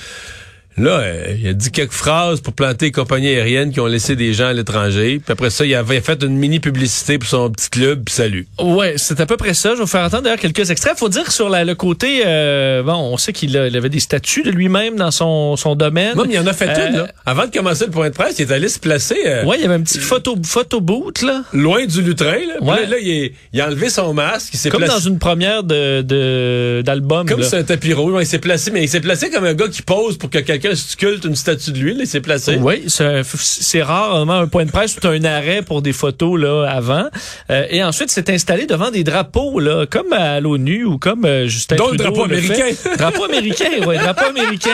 Là, 0.82 1.00
euh, 1.00 1.36
il 1.40 1.48
a 1.48 1.54
dit 1.54 1.72
quelques 1.72 1.92
phrases 1.94 2.42
pour 2.42 2.54
planter 2.54 2.86
les 2.88 2.92
compagnies 2.92 3.28
aériennes 3.30 3.72
qui 3.72 3.80
ont 3.80 3.86
laissé 3.86 4.16
des 4.16 4.34
gens 4.34 4.48
à 4.48 4.54
l'étranger. 4.54 5.22
Puis 5.24 5.32
après 5.32 5.50
ça, 5.50 5.66
il 5.66 5.74
avait 5.76 6.02
fait 6.02 6.22
une 6.24 6.36
mini 6.38 6.60
publicité 6.60 7.18
pour 7.20 7.30
son 7.30 7.50
petit 7.52 7.70
club. 7.70 8.04
Puis 8.06 8.16
salut. 8.16 8.48
Ouais, 8.60 8.96
c'est 8.98 9.20
à 9.20 9.26
peu 9.26 9.38
près 9.38 9.54
ça. 9.54 9.70
Je 9.72 9.76
vais 9.76 9.82
vous 9.82 9.88
faire 9.88 10.04
entendre 10.04 10.24
d'ailleurs 10.24 10.40
quelques 10.40 10.70
extraits. 10.72 10.98
Faut 10.98 11.10
dire 11.10 11.32
sur 11.32 11.50
la- 11.50 11.64
le 11.64 11.76
côté, 11.76 12.24
euh, 12.26 12.82
bon, 12.84 12.94
on 12.96 13.18
sait 13.18 13.34
qu'il 13.34 13.56
avait 13.58 13.90
des 13.90 14.00
statuts 14.00 14.44
de 14.44 14.52
lui-même 14.52 14.96
dans 14.96 15.12
son, 15.12 15.56
son 15.56 15.76
domaine. 15.76 16.14
Mais 16.16 16.34
il 16.34 16.40
en 16.40 16.48
a 16.48 16.54
fait 16.54 16.70
Euh, 16.70 16.88
une, 16.90 16.96
là. 16.98 17.08
Avant 17.26 17.46
de 17.46 17.52
commencer 17.52 17.86
le 17.86 17.92
point 17.92 18.10
de 18.10 18.16
presse, 18.16 18.40
il 18.40 18.50
est 18.50 18.54
allé 18.54 18.68
se 18.70 18.80
placer 18.80 19.18
euh, 19.26 19.44
Ouais, 19.46 19.58
il 19.58 19.62
y 19.62 19.66
avait 19.66 19.76
un 19.76 19.82
petit 19.82 20.00
photo 20.00 20.36
photo 20.44 20.82
boot 20.82 21.22
là. 21.22 21.44
loin 21.54 21.86
du 21.86 22.02
lutrin. 22.02 22.32
Là. 22.48 22.62
Ouais. 22.62 22.82
là, 22.84 22.90
là, 22.90 22.98
il, 23.00 23.62
a 23.62 23.68
enlevé 23.68 23.90
son 23.90 24.14
masque. 24.14 24.50
Il 24.54 24.58
s'est 24.60 24.70
Comme 24.70 24.82
placé 24.84 24.94
dans 24.96 25.10
une 25.10 25.20
première 25.20 25.64
de 25.64 26.82
d'album. 26.86 27.28
comme 27.28 27.44
sur 27.44 27.58
un 27.58 27.64
tapis 27.64 27.94
rouge. 27.94 28.14
Ouais, 28.14 28.24
il 28.24 28.28
s'est 28.28 28.40
placé, 28.40 28.72
mais 28.72 28.84
il 28.84 28.90
s'est 28.90 29.02
placé 29.02 29.30
comme 29.30 29.46
un 29.46 29.54
gars 29.54 29.68
qui 29.68 29.82
pose 29.82 30.18
pour 30.18 30.30
que 30.30 30.40
quelqu'un 30.40 30.71
sculpte 30.76 31.26
une 31.26 31.36
statue 31.36 31.72
de 31.72 31.78
lui. 31.80 31.96
Il 32.00 32.08
s'est 32.08 32.22
placé. 32.22 32.56
Oui, 32.58 32.84
c'est 32.88 33.82
rarement 33.82 34.34
un 34.40 34.48
point 34.48 34.66
de 34.66 34.72
presse 34.72 34.96
ou 35.04 35.08
un 35.08 35.24
arrêt 35.24 35.62
pour 35.62 35.82
des 35.82 35.94
photos 35.94 36.40
là 36.40 36.64
avant. 36.70 37.06
Euh, 37.50 37.66
et 37.70 37.84
ensuite, 37.84 38.10
c'est 38.12 38.30
installé 38.30 38.66
devant 38.66 38.92
des 38.92 39.04
drapeaux 39.04 39.60
là, 39.60 39.86
comme 39.90 40.14
à 40.14 40.40
l'ONU 40.40 40.86
ou 40.86 40.98
comme 40.98 41.26
euh, 41.26 41.48
Justin 41.48 41.76
Trudeau 41.76 41.96
drapeau 42.04 42.26
le 42.26 42.38
fait. 42.38 42.54
américain. 42.54 42.92
drapeau 42.98 43.24
américain, 43.26 43.70
oui, 43.88 43.98
drapeau 43.98 44.26
américain. 44.26 44.70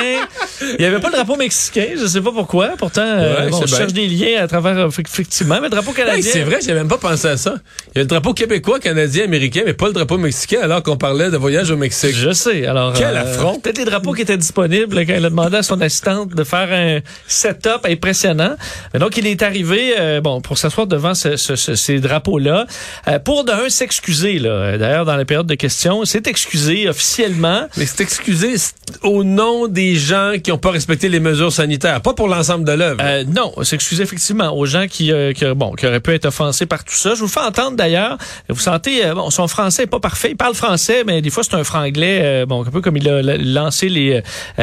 Il 0.78 0.82
y 0.82 0.86
avait 0.86 1.00
pas 1.00 1.10
le 1.10 1.16
drapeau 1.16 1.36
mexicain, 1.36 1.88
je 2.00 2.06
sais 2.06 2.22
pas 2.22 2.32
pourquoi. 2.32 2.70
Pourtant, 2.78 3.02
euh, 3.04 3.50
bon, 3.50 3.62
je 3.66 3.68
cherche 3.76 3.94
des 3.94 4.08
liens 4.08 4.42
à 4.44 4.48
travers 4.48 4.78
euh, 4.78 4.88
effectivement, 4.90 5.56
mais 5.56 5.64
le 5.64 5.70
drapeau 5.70 5.92
Hey, 5.92 5.96
canadien. 6.06 6.32
c'est 6.32 6.42
vrai, 6.44 6.60
j'ai 6.64 6.74
même 6.74 6.88
pas 6.88 6.98
pensé 6.98 7.28
à 7.28 7.38
ça. 7.38 7.56
Il 7.96 7.98
y 7.98 8.00
a 8.00 8.04
le 8.04 8.08
drapeau 8.08 8.34
québécois, 8.34 8.80
canadien, 8.80 9.24
américain, 9.24 9.62
mais 9.66 9.74
pas 9.74 9.88
le 9.88 9.94
drapeau 9.94 10.18
mexicain 10.18 10.60
alors 10.62 10.84
qu'on 10.84 10.98
parlait 10.98 11.32
de 11.32 11.38
voyage 11.38 11.72
au 11.72 11.78
Mexique. 11.78 12.14
Je 12.16 12.32
sais. 12.32 12.66
Alors, 12.68 12.94
Quel 12.94 13.16
affront. 13.18 13.60
Peut-être 13.60 13.78
les 13.80 13.86
drapeaux 13.86 14.14
qui 14.14 14.22
étaient 14.22 14.38
disponibles 14.38 14.96
quand 15.06 15.14
il 15.18 15.26
a 15.26 15.30
demandé 15.30 15.58
à 15.58 15.64
son 15.64 15.77
assistante 15.82 16.30
de 16.36 16.44
faire 16.44 16.70
un 16.72 17.00
setup 17.28 17.86
impressionnant. 17.86 18.56
Mais 18.94 19.00
donc, 19.00 19.18
il 19.18 19.28
est 19.28 19.42
arrivé, 19.44 19.96
euh, 20.00 20.22
bon, 20.22 20.42
pour 20.42 20.58
s'asseoir 20.58 20.88
devant 20.88 21.14
ce- 21.14 21.38
ce- 21.38 21.56
ce- 21.56 21.76
ces 21.76 22.00
drapeaux-là, 22.00 22.66
euh, 23.08 23.20
pour 23.20 23.44
d'un 23.44 23.70
s'excuser. 23.70 24.40
Là, 24.40 24.78
d'ailleurs, 24.78 25.06
dans 25.06 25.16
la 25.16 25.26
période 25.26 25.48
de 25.48 25.56
questions, 25.56 26.06
s'est 26.06 26.24
excusé 26.26 26.88
officiellement. 26.90 27.68
Mais 27.78 27.86
c'est 27.86 28.02
excusé 28.02 28.56
au 29.04 29.24
nom 29.24 29.68
des 29.68 29.96
gens 29.96 30.34
qui 30.44 30.52
n'ont 30.52 30.58
pas 30.58 30.72
respecté 30.72 31.10
les 31.10 31.20
mesures 31.20 31.52
sanitaires, 31.52 32.02
pas 32.02 32.14
pour 32.14 32.28
l'ensemble 32.28 32.66
de 32.66 32.72
l'œuvre. 32.74 33.00
Euh, 33.04 33.24
non, 33.26 33.54
s'excuser 33.64 34.04
effectivement 34.04 34.56
aux 34.56 34.66
gens 34.66 34.88
qui, 34.88 35.12
euh, 35.12 35.34
qui, 35.34 35.46
bon, 35.56 35.74
qui 35.74 35.86
auraient 35.88 36.00
pu 36.00 36.14
être 36.14 36.26
offensés 36.26 36.66
par 36.66 36.84
tout 36.84 36.96
ça. 36.96 37.16
Je 37.16 37.20
vous 37.22 37.28
fais 37.28 37.40
entendre 37.42 37.76
d'ailleurs. 37.78 38.18
Vous 38.50 38.60
sentez, 38.60 39.06
euh, 39.06 39.14
bon, 39.14 39.30
son 39.30 39.48
français 39.48 39.84
est 39.84 39.88
pas 39.88 40.00
parfait. 40.00 40.30
Il 40.32 40.38
parle 40.38 40.54
français, 40.56 41.04
mais 41.06 41.22
des 41.22 41.30
fois 41.30 41.44
c'est 41.44 41.56
un 41.56 41.64
franglais, 41.64 42.46
bon, 42.46 42.62
un 42.64 42.72
peu 42.72 42.82
comme 42.82 42.98
il 42.98 43.08
a 43.10 43.22
la- 43.22 43.38
lancé 43.38 43.90
les, 43.90 44.22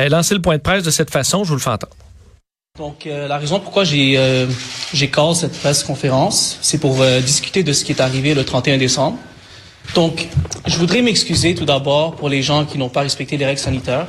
lancé 0.09 0.35
le 0.35 0.41
point 0.41 0.57
de 0.57 0.63
presse 0.63 0.83
de 0.83 0.91
cette 0.91 1.04
façon. 1.11 1.45
Je 1.45 1.49
vous 1.49 1.55
le 1.55 1.61
fais 1.61 1.71
entendre. 1.71 1.95
Donc, 2.77 3.07
euh, 3.07 3.29
la 3.29 3.39
raison 3.39 3.61
pourquoi 3.61 3.85
j'ai 3.85 4.19
euh, 4.19 4.49
cette 5.35 5.61
presse 5.61 5.85
conférence, 5.85 6.59
c'est 6.61 6.79
pour 6.79 7.03
euh, 7.03 7.21
discuter 7.21 7.63
de 7.63 7.73
ce 7.73 7.85
qui 7.85 7.93
est 7.93 8.01
arrivé 8.01 8.35
le 8.35 8.45
31 8.45 8.79
décembre. 8.79 9.17
Donc, 9.95 10.27
je 10.67 10.77
voudrais 10.77 11.01
m'excuser 11.01 11.55
tout 11.55 11.67
d'abord 11.67 12.17
pour 12.17 12.29
les 12.29 12.43
gens 12.43 12.65
qui 12.65 12.77
n'ont 12.77 12.89
pas 12.89 13.03
respecté 13.03 13.37
les 13.37 13.47
règles 13.47 13.61
sanitaires. 13.61 14.09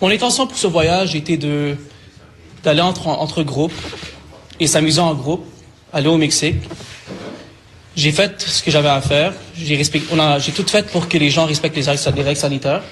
Mon 0.00 0.08
intention 0.08 0.46
pour 0.46 0.56
ce 0.56 0.66
voyage 0.66 1.14
était 1.14 1.38
d'aller 2.64 2.80
entre, 2.80 3.42
groupes 3.42 3.74
et 4.58 4.66
s'amuser 4.66 5.02
en 5.02 5.12
groupe, 5.12 5.44
aller 5.92 6.08
au 6.08 6.16
Mexique. 6.16 6.62
J'ai 7.96 8.12
fait 8.12 8.40
ce 8.40 8.62
que 8.62 8.70
j'avais 8.70 8.88
à 8.88 9.02
faire. 9.02 9.34
J'ai 9.54 9.84
tout 10.54 10.66
fait 10.66 10.86
pour 10.86 11.06
que 11.06 11.18
les 11.18 11.28
gens 11.28 11.44
respectent 11.44 11.76
les 11.76 12.22
règles 12.22 12.36
sanitaires. 12.36 12.82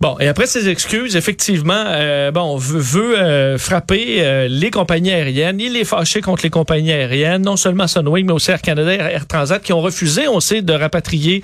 Bon, 0.00 0.16
et 0.18 0.28
après 0.28 0.46
ces 0.46 0.70
excuses, 0.70 1.14
effectivement, 1.14 1.84
euh, 1.86 2.30
bon, 2.30 2.56
veut, 2.56 2.80
veut 2.80 3.18
euh, 3.18 3.58
frapper 3.58 4.22
euh, 4.22 4.48
les 4.48 4.70
compagnies 4.70 5.10
aériennes. 5.10 5.60
Il 5.60 5.76
est 5.76 5.84
fâché 5.84 6.22
contre 6.22 6.42
les 6.42 6.48
compagnies 6.48 6.92
aériennes, 6.92 7.42
non 7.42 7.58
seulement 7.58 7.86
Sunwing, 7.86 8.24
mais 8.24 8.32
aussi 8.32 8.50
Air 8.50 8.62
Canada 8.62 8.94
et 8.94 8.96
Air 8.96 9.26
Transat, 9.26 9.62
qui 9.62 9.74
ont 9.74 9.82
refusé, 9.82 10.26
on 10.26 10.40
sait, 10.40 10.62
de 10.62 10.72
rapatrier 10.72 11.42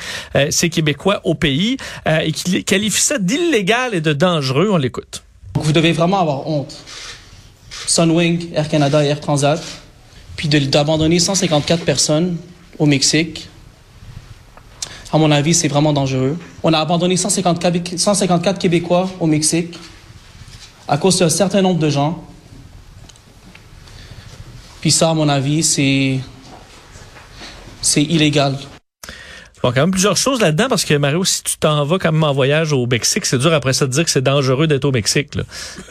ces 0.48 0.70
Québécois 0.70 1.20
au 1.24 1.34
pays 1.34 1.76
et 2.06 2.32
qui 2.32 2.64
qualifient 2.64 3.02
ça 3.02 3.18
d'illégal 3.18 3.94
et 3.94 4.00
de 4.00 4.14
dangereux. 4.14 4.70
On 4.72 4.78
l'écoute. 4.78 5.22
Vous 5.54 5.72
devez 5.72 5.92
vraiment 5.92 6.20
avoir 6.20 6.48
honte. 6.48 6.74
Sunwing, 7.86 8.54
Air 8.54 8.70
Canada 8.70 9.04
et 9.04 9.08
Air 9.08 9.20
Transat, 9.20 9.60
puis 10.36 10.48
d'abandonner 10.48 11.18
154 11.18 11.84
personnes 11.84 12.38
au 12.78 12.86
Mexique. 12.86 13.50
À 15.12 15.18
mon 15.18 15.30
avis, 15.30 15.54
c'est 15.54 15.68
vraiment 15.68 15.92
dangereux. 15.92 16.36
On 16.62 16.72
a 16.72 16.78
abandonné 16.78 17.16
154, 17.16 17.98
154 17.98 18.58
Québécois 18.58 19.08
au 19.20 19.26
Mexique 19.26 19.78
à 20.88 20.98
cause 20.98 21.18
d'un 21.18 21.28
certain 21.28 21.62
nombre 21.62 21.78
de 21.78 21.90
gens. 21.90 22.22
Puis 24.80 24.90
ça, 24.90 25.10
à 25.10 25.14
mon 25.14 25.28
avis, 25.28 25.62
c'est 25.62 26.20
c'est 27.80 28.02
illégal. 28.02 28.56
Bon, 29.62 29.72
quand 29.72 29.80
même 29.80 29.90
plusieurs 29.90 30.16
choses 30.16 30.40
là-dedans 30.40 30.66
parce 30.68 30.84
que 30.84 30.94
Mario, 30.94 31.24
si 31.24 31.42
tu 31.42 31.56
t'en 31.56 31.84
vas 31.84 31.98
quand 31.98 32.12
même 32.12 32.22
en 32.24 32.32
voyage 32.32 32.72
au 32.72 32.86
Mexique, 32.86 33.24
c'est 33.26 33.38
dur 33.38 33.52
après 33.54 33.72
ça 33.72 33.86
de 33.86 33.90
dire 33.90 34.04
que 34.04 34.10
c'est 34.10 34.22
dangereux 34.22 34.66
d'être 34.66 34.84
au 34.84 34.92
Mexique. 34.92 35.34
Là. 35.34 35.42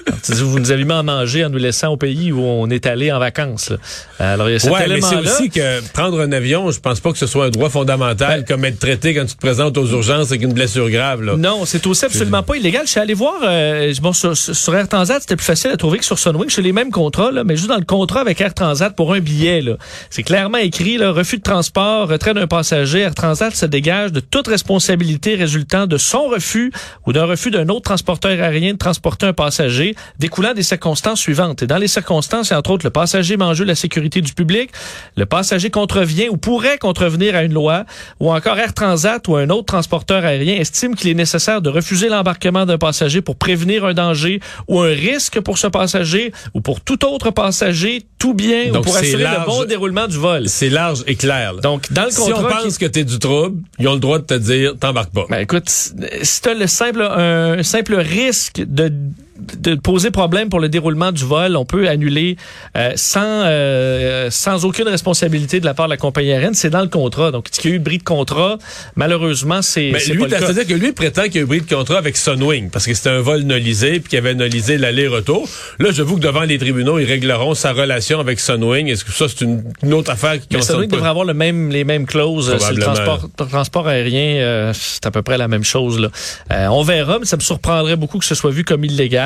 Alors, 0.07 0.21
tu 0.21 0.31
dis, 0.33 0.41
vous 0.41 0.59
nous 0.59 0.71
allumez 0.71 0.93
à 0.93 1.03
manger 1.03 1.43
en 1.45 1.49
nous 1.49 1.57
laissant 1.57 1.89
au 1.89 1.97
pays 1.97 2.31
où 2.31 2.41
on 2.41 2.69
est 2.69 2.85
allé 2.85 3.11
en 3.11 3.19
vacances. 3.19 3.71
Là. 3.71 3.77
Alors 4.19 4.49
il 4.49 4.53
y 4.53 4.55
a 4.55 4.59
cet 4.59 4.71
ouais, 4.71 4.87
mais 4.87 5.01
c'est 5.01 5.15
aussi 5.15 5.49
que 5.49 5.81
prendre 5.93 6.19
un 6.21 6.31
avion, 6.31 6.69
je 6.71 6.79
pense 6.79 6.99
pas 6.99 7.11
que 7.11 7.17
ce 7.17 7.27
soit 7.27 7.45
un 7.45 7.49
droit 7.49 7.69
fondamental 7.69 8.41
Ben- 8.41 8.45
comme 8.45 8.65
être 8.65 8.79
traité 8.79 9.13
quand 9.13 9.25
tu 9.25 9.35
te 9.35 9.41
présentes 9.41 9.77
aux 9.77 9.87
urgences 9.87 10.29
avec 10.29 10.43
une 10.43 10.53
blessure 10.53 10.89
grave. 10.89 11.23
Là. 11.23 11.35
Non, 11.35 11.65
c'est 11.65 11.85
aussi 11.87 12.05
absolument 12.05 12.43
pas 12.43 12.55
illégal. 12.57 12.83
Je 12.85 12.91
suis 12.91 12.99
allé 12.99 13.13
voir, 13.13 13.35
euh, 13.43 13.93
bon, 14.01 14.13
sur, 14.13 14.37
sur 14.37 14.75
Air 14.75 14.87
Transat, 14.87 15.21
c'était 15.21 15.35
plus 15.35 15.45
facile 15.45 15.71
à 15.71 15.77
trouver 15.77 15.97
que 15.97 16.05
sur 16.05 16.19
Sunwing. 16.19 16.49
C'est 16.49 16.61
les 16.61 16.71
mêmes 16.71 16.91
contrats, 16.91 17.31
là, 17.31 17.43
mais 17.43 17.55
juste 17.55 17.69
dans 17.69 17.77
le 17.77 17.85
contrat 17.85 18.21
avec 18.21 18.39
Air 18.41 18.53
Transat 18.53 18.95
pour 18.95 19.13
un 19.13 19.19
billet, 19.19 19.63
c'est 20.09 20.23
clairement 20.23 20.59
écrit, 20.59 20.97
là, 20.97 21.11
refus 21.11 21.37
de 21.37 21.43
transport, 21.43 22.07
retrait 22.09 22.33
d'un 22.33 22.47
passager. 22.47 22.99
Air 22.99 23.15
Transat 23.15 23.54
se 23.55 23.65
dégage 23.65 24.11
de 24.11 24.19
toute 24.19 24.47
responsabilité 24.47 25.35
résultant 25.35 25.87
de 25.87 25.97
son 25.97 26.27
refus 26.27 26.71
ou 27.05 27.13
d'un 27.13 27.25
refus 27.25 27.51
d'un 27.51 27.67
autre 27.69 27.81
transporteur 27.83 28.31
aérien 28.31 28.73
de 28.73 28.77
transporter 28.77 29.25
un 29.25 29.33
passager 29.33 29.95
découlant 30.19 30.53
des 30.53 30.63
circonstances 30.63 31.19
suivantes. 31.19 31.63
Et 31.63 31.67
dans 31.67 31.77
les 31.77 31.87
circonstances, 31.87 32.51
entre 32.51 32.71
autres 32.71 32.85
le 32.85 32.89
passager 32.91 33.37
met 33.37 33.45
en 33.45 33.53
jeu 33.53 33.65
la 33.65 33.75
sécurité 33.75 34.21
du 34.21 34.33
public, 34.33 34.71
le 35.15 35.25
passager 35.25 35.69
contrevient 35.69 36.29
ou 36.29 36.37
pourrait 36.37 36.77
contrevenir 36.77 37.35
à 37.35 37.43
une 37.43 37.53
loi, 37.53 37.85
ou 38.19 38.31
encore 38.33 38.57
Air 38.57 38.73
Transat 38.73 39.27
ou 39.27 39.35
un 39.35 39.49
autre 39.49 39.65
transporteur 39.65 40.25
aérien 40.25 40.55
estime 40.55 40.95
qu'il 40.95 41.09
est 41.09 41.13
nécessaire 41.13 41.61
de 41.61 41.69
refuser 41.69 42.09
l'embarquement 42.09 42.65
d'un 42.65 42.77
passager 42.77 43.21
pour 43.21 43.35
prévenir 43.35 43.85
un 43.85 43.93
danger 43.93 44.39
ou 44.67 44.81
un 44.81 44.87
risque 44.89 45.39
pour 45.39 45.57
ce 45.57 45.67
passager 45.67 46.31
ou 46.53 46.61
pour 46.61 46.81
tout 46.81 47.05
autre 47.05 47.31
passager, 47.31 48.05
tout 48.19 48.33
bien, 48.33 48.67
Donc, 48.71 48.81
ou 48.81 48.85
pour 48.85 48.97
assurer 48.97 49.23
large. 49.23 49.39
le 49.41 49.45
bon 49.45 49.65
déroulement 49.65 50.07
du 50.07 50.17
vol. 50.17 50.49
C'est 50.49 50.69
large 50.69 51.03
et 51.07 51.15
clair. 51.15 51.53
là. 51.53 51.61
Donc, 51.61 51.91
dans 51.91 52.05
le 52.05 52.11
si 52.11 52.19
on 52.21 52.31
contrat 52.31 52.61
pense 52.63 52.77
qui- 52.77 52.85
que 52.85 52.89
t'es 52.89 53.03
du 53.03 53.19
trouble, 53.19 53.44
ils 53.79 53.87
ont 53.87 53.93
le 53.93 53.99
droit 53.99 54.19
de 54.19 54.23
te 54.23 54.33
dire 54.33 54.73
t'embarques 54.79 55.13
pas. 55.13 55.25
Ben 55.29 55.39
écoute, 55.39 55.69
si 55.69 56.41
tu 56.41 56.49
as 56.49 56.53
le 56.53 56.67
simple, 56.67 57.01
un 57.01 57.63
simple 57.63 57.95
risque 57.95 58.61
de 58.65 58.91
de 59.37 59.75
poser 59.75 60.11
problème 60.11 60.49
pour 60.49 60.59
le 60.59 60.69
déroulement 60.69 61.11
du 61.11 61.25
vol, 61.25 61.55
on 61.57 61.65
peut 61.65 61.87
annuler 61.89 62.37
euh, 62.77 62.93
sans 62.95 63.21
euh, 63.45 64.29
sans 64.31 64.63
aucune 64.65 64.87
responsabilité 64.87 65.59
de 65.59 65.65
la 65.65 65.73
part 65.73 65.87
de 65.87 65.91
la 65.91 65.97
compagnie 65.97 66.31
aérienne. 66.31 66.53
C'est 66.53 66.69
dans 66.69 66.81
le 66.81 66.87
contrat. 66.87 67.31
Donc, 67.31 67.47
il 67.63 67.69
y 67.69 67.73
a 67.73 67.75
eu 67.75 67.79
bris 67.79 67.97
de 67.97 68.03
contrat. 68.03 68.57
Malheureusement, 68.95 69.61
c'est 69.61 69.91
Mais 69.91 70.03
lui, 70.05 70.23
c'est-à-dire 70.29 70.65
que 70.67 70.73
lui 70.73 70.93
prétend 70.93 71.23
qu'il 71.23 71.35
y 71.35 71.37
a 71.39 71.41
eu 71.41 71.45
bris 71.45 71.61
de 71.61 71.73
contrat 71.73 71.97
avec 71.97 72.15
Sunwing 72.17 72.69
parce 72.69 72.85
que 72.85 72.93
c'était 72.93 73.09
un 73.09 73.19
vol 73.19 73.41
nolisé 73.41 73.99
puis 73.99 74.09
qu'il 74.09 74.19
avait 74.19 74.35
nolisé 74.35 74.77
l'aller-retour. 74.77 75.47
Là, 75.79 75.89
j'avoue 75.91 76.15
que 76.15 76.21
devant 76.21 76.43
les 76.43 76.57
tribunaux, 76.57 76.97
ils 76.99 77.05
régleront 77.05 77.53
sa 77.55 77.73
relation 77.73 78.19
avec 78.19 78.39
Sunwing. 78.39 78.87
Est-ce 78.87 79.03
que 79.03 79.11
ça, 79.11 79.27
c'est 79.27 79.41
une, 79.41 79.63
une 79.83 79.93
autre 79.93 80.11
affaire 80.11 80.39
qui 80.39 80.47
Mais 80.51 80.59
concerne 80.59 80.87
pas- 80.87 80.95
devrait 80.95 81.09
avoir 81.09 81.25
le 81.25 81.33
même, 81.33 81.69
les 81.71 81.83
mêmes 81.83 82.05
clauses. 82.05 82.49
euh, 82.49 82.57
sur 82.59 82.71
le 82.71 82.81
transport, 82.81 83.27
transport 83.49 83.87
aérien, 83.87 84.35
euh, 84.37 84.71
c'est 84.73 85.05
à 85.05 85.11
peu 85.11 85.21
près 85.21 85.37
la 85.37 85.47
même 85.49 85.63
chose. 85.65 85.99
Là. 85.99 86.09
Euh, 86.53 86.67
on 86.67 86.83
verra, 86.83 87.19
mais 87.19 87.25
ça 87.25 87.35
me 87.35 87.41
surprendrait 87.41 87.97
beaucoup 87.97 88.17
que 88.19 88.25
ce 88.25 88.35
soit 88.35 88.51
vu 88.51 88.63
comme 88.63 88.85
illégal. 88.85 89.24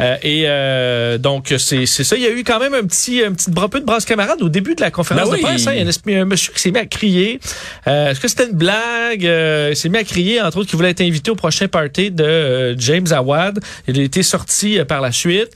Euh, 0.00 0.16
et 0.22 0.44
euh, 0.46 1.18
donc, 1.18 1.52
c'est 1.58 1.86
ça. 1.86 2.16
Il 2.16 2.22
y 2.22 2.26
a 2.26 2.30
eu 2.30 2.44
quand 2.44 2.58
même 2.58 2.74
un 2.74 2.84
petit, 2.84 3.22
un 3.22 3.32
petit 3.32 3.50
bras- 3.50 3.68
peu 3.68 3.80
de 3.80 3.84
brasse 3.84 4.04
camarade 4.04 4.40
au 4.42 4.48
début 4.48 4.74
de 4.74 4.80
la 4.80 4.90
conférence 4.90 5.24
Ben 5.24 5.30
de 5.30 5.36
oui, 5.36 5.42
presse. 5.42 5.66
hein. 5.66 5.72
Il 5.72 5.78
y 5.78 5.82
a 5.82 5.84
un, 5.84 5.88
esprit- 5.88 6.16
un 6.16 6.24
monsieur 6.24 6.52
qui 6.52 6.60
s'est 6.60 6.70
mis 6.70 6.78
à 6.78 6.86
crier. 6.86 7.40
Euh, 7.86 8.10
Est-ce 8.10 8.20
que 8.20 8.28
c'était 8.28 8.46
une 8.46 8.56
blague? 8.56 9.22
Il 9.22 9.76
s'est 9.76 9.88
mis 9.88 9.98
à 9.98 10.04
crier, 10.04 10.40
entre 10.40 10.58
autres, 10.58 10.68
qu'il 10.68 10.76
voulait 10.76 10.90
être 10.90 11.00
invité 11.00 11.30
au 11.30 11.34
prochain 11.36 11.68
party 11.68 12.10
de 12.10 12.74
James 12.78 13.06
Awad. 13.10 13.60
Il 13.88 13.98
a 14.00 14.02
été 14.02 14.22
sorti 14.22 14.78
par 14.88 15.00
la 15.00 15.12
suite. 15.12 15.50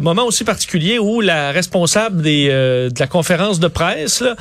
Moment 0.00 0.24
aussi 0.26 0.44
particulier 0.44 0.98
où 0.98 1.20
la 1.20 1.50
responsable 1.52 2.22
des, 2.22 2.48
de 2.48 2.98
la 2.98 3.06
conférence 3.06 3.60
de 3.60 3.68
presse 3.68 4.20
là, 4.20 4.36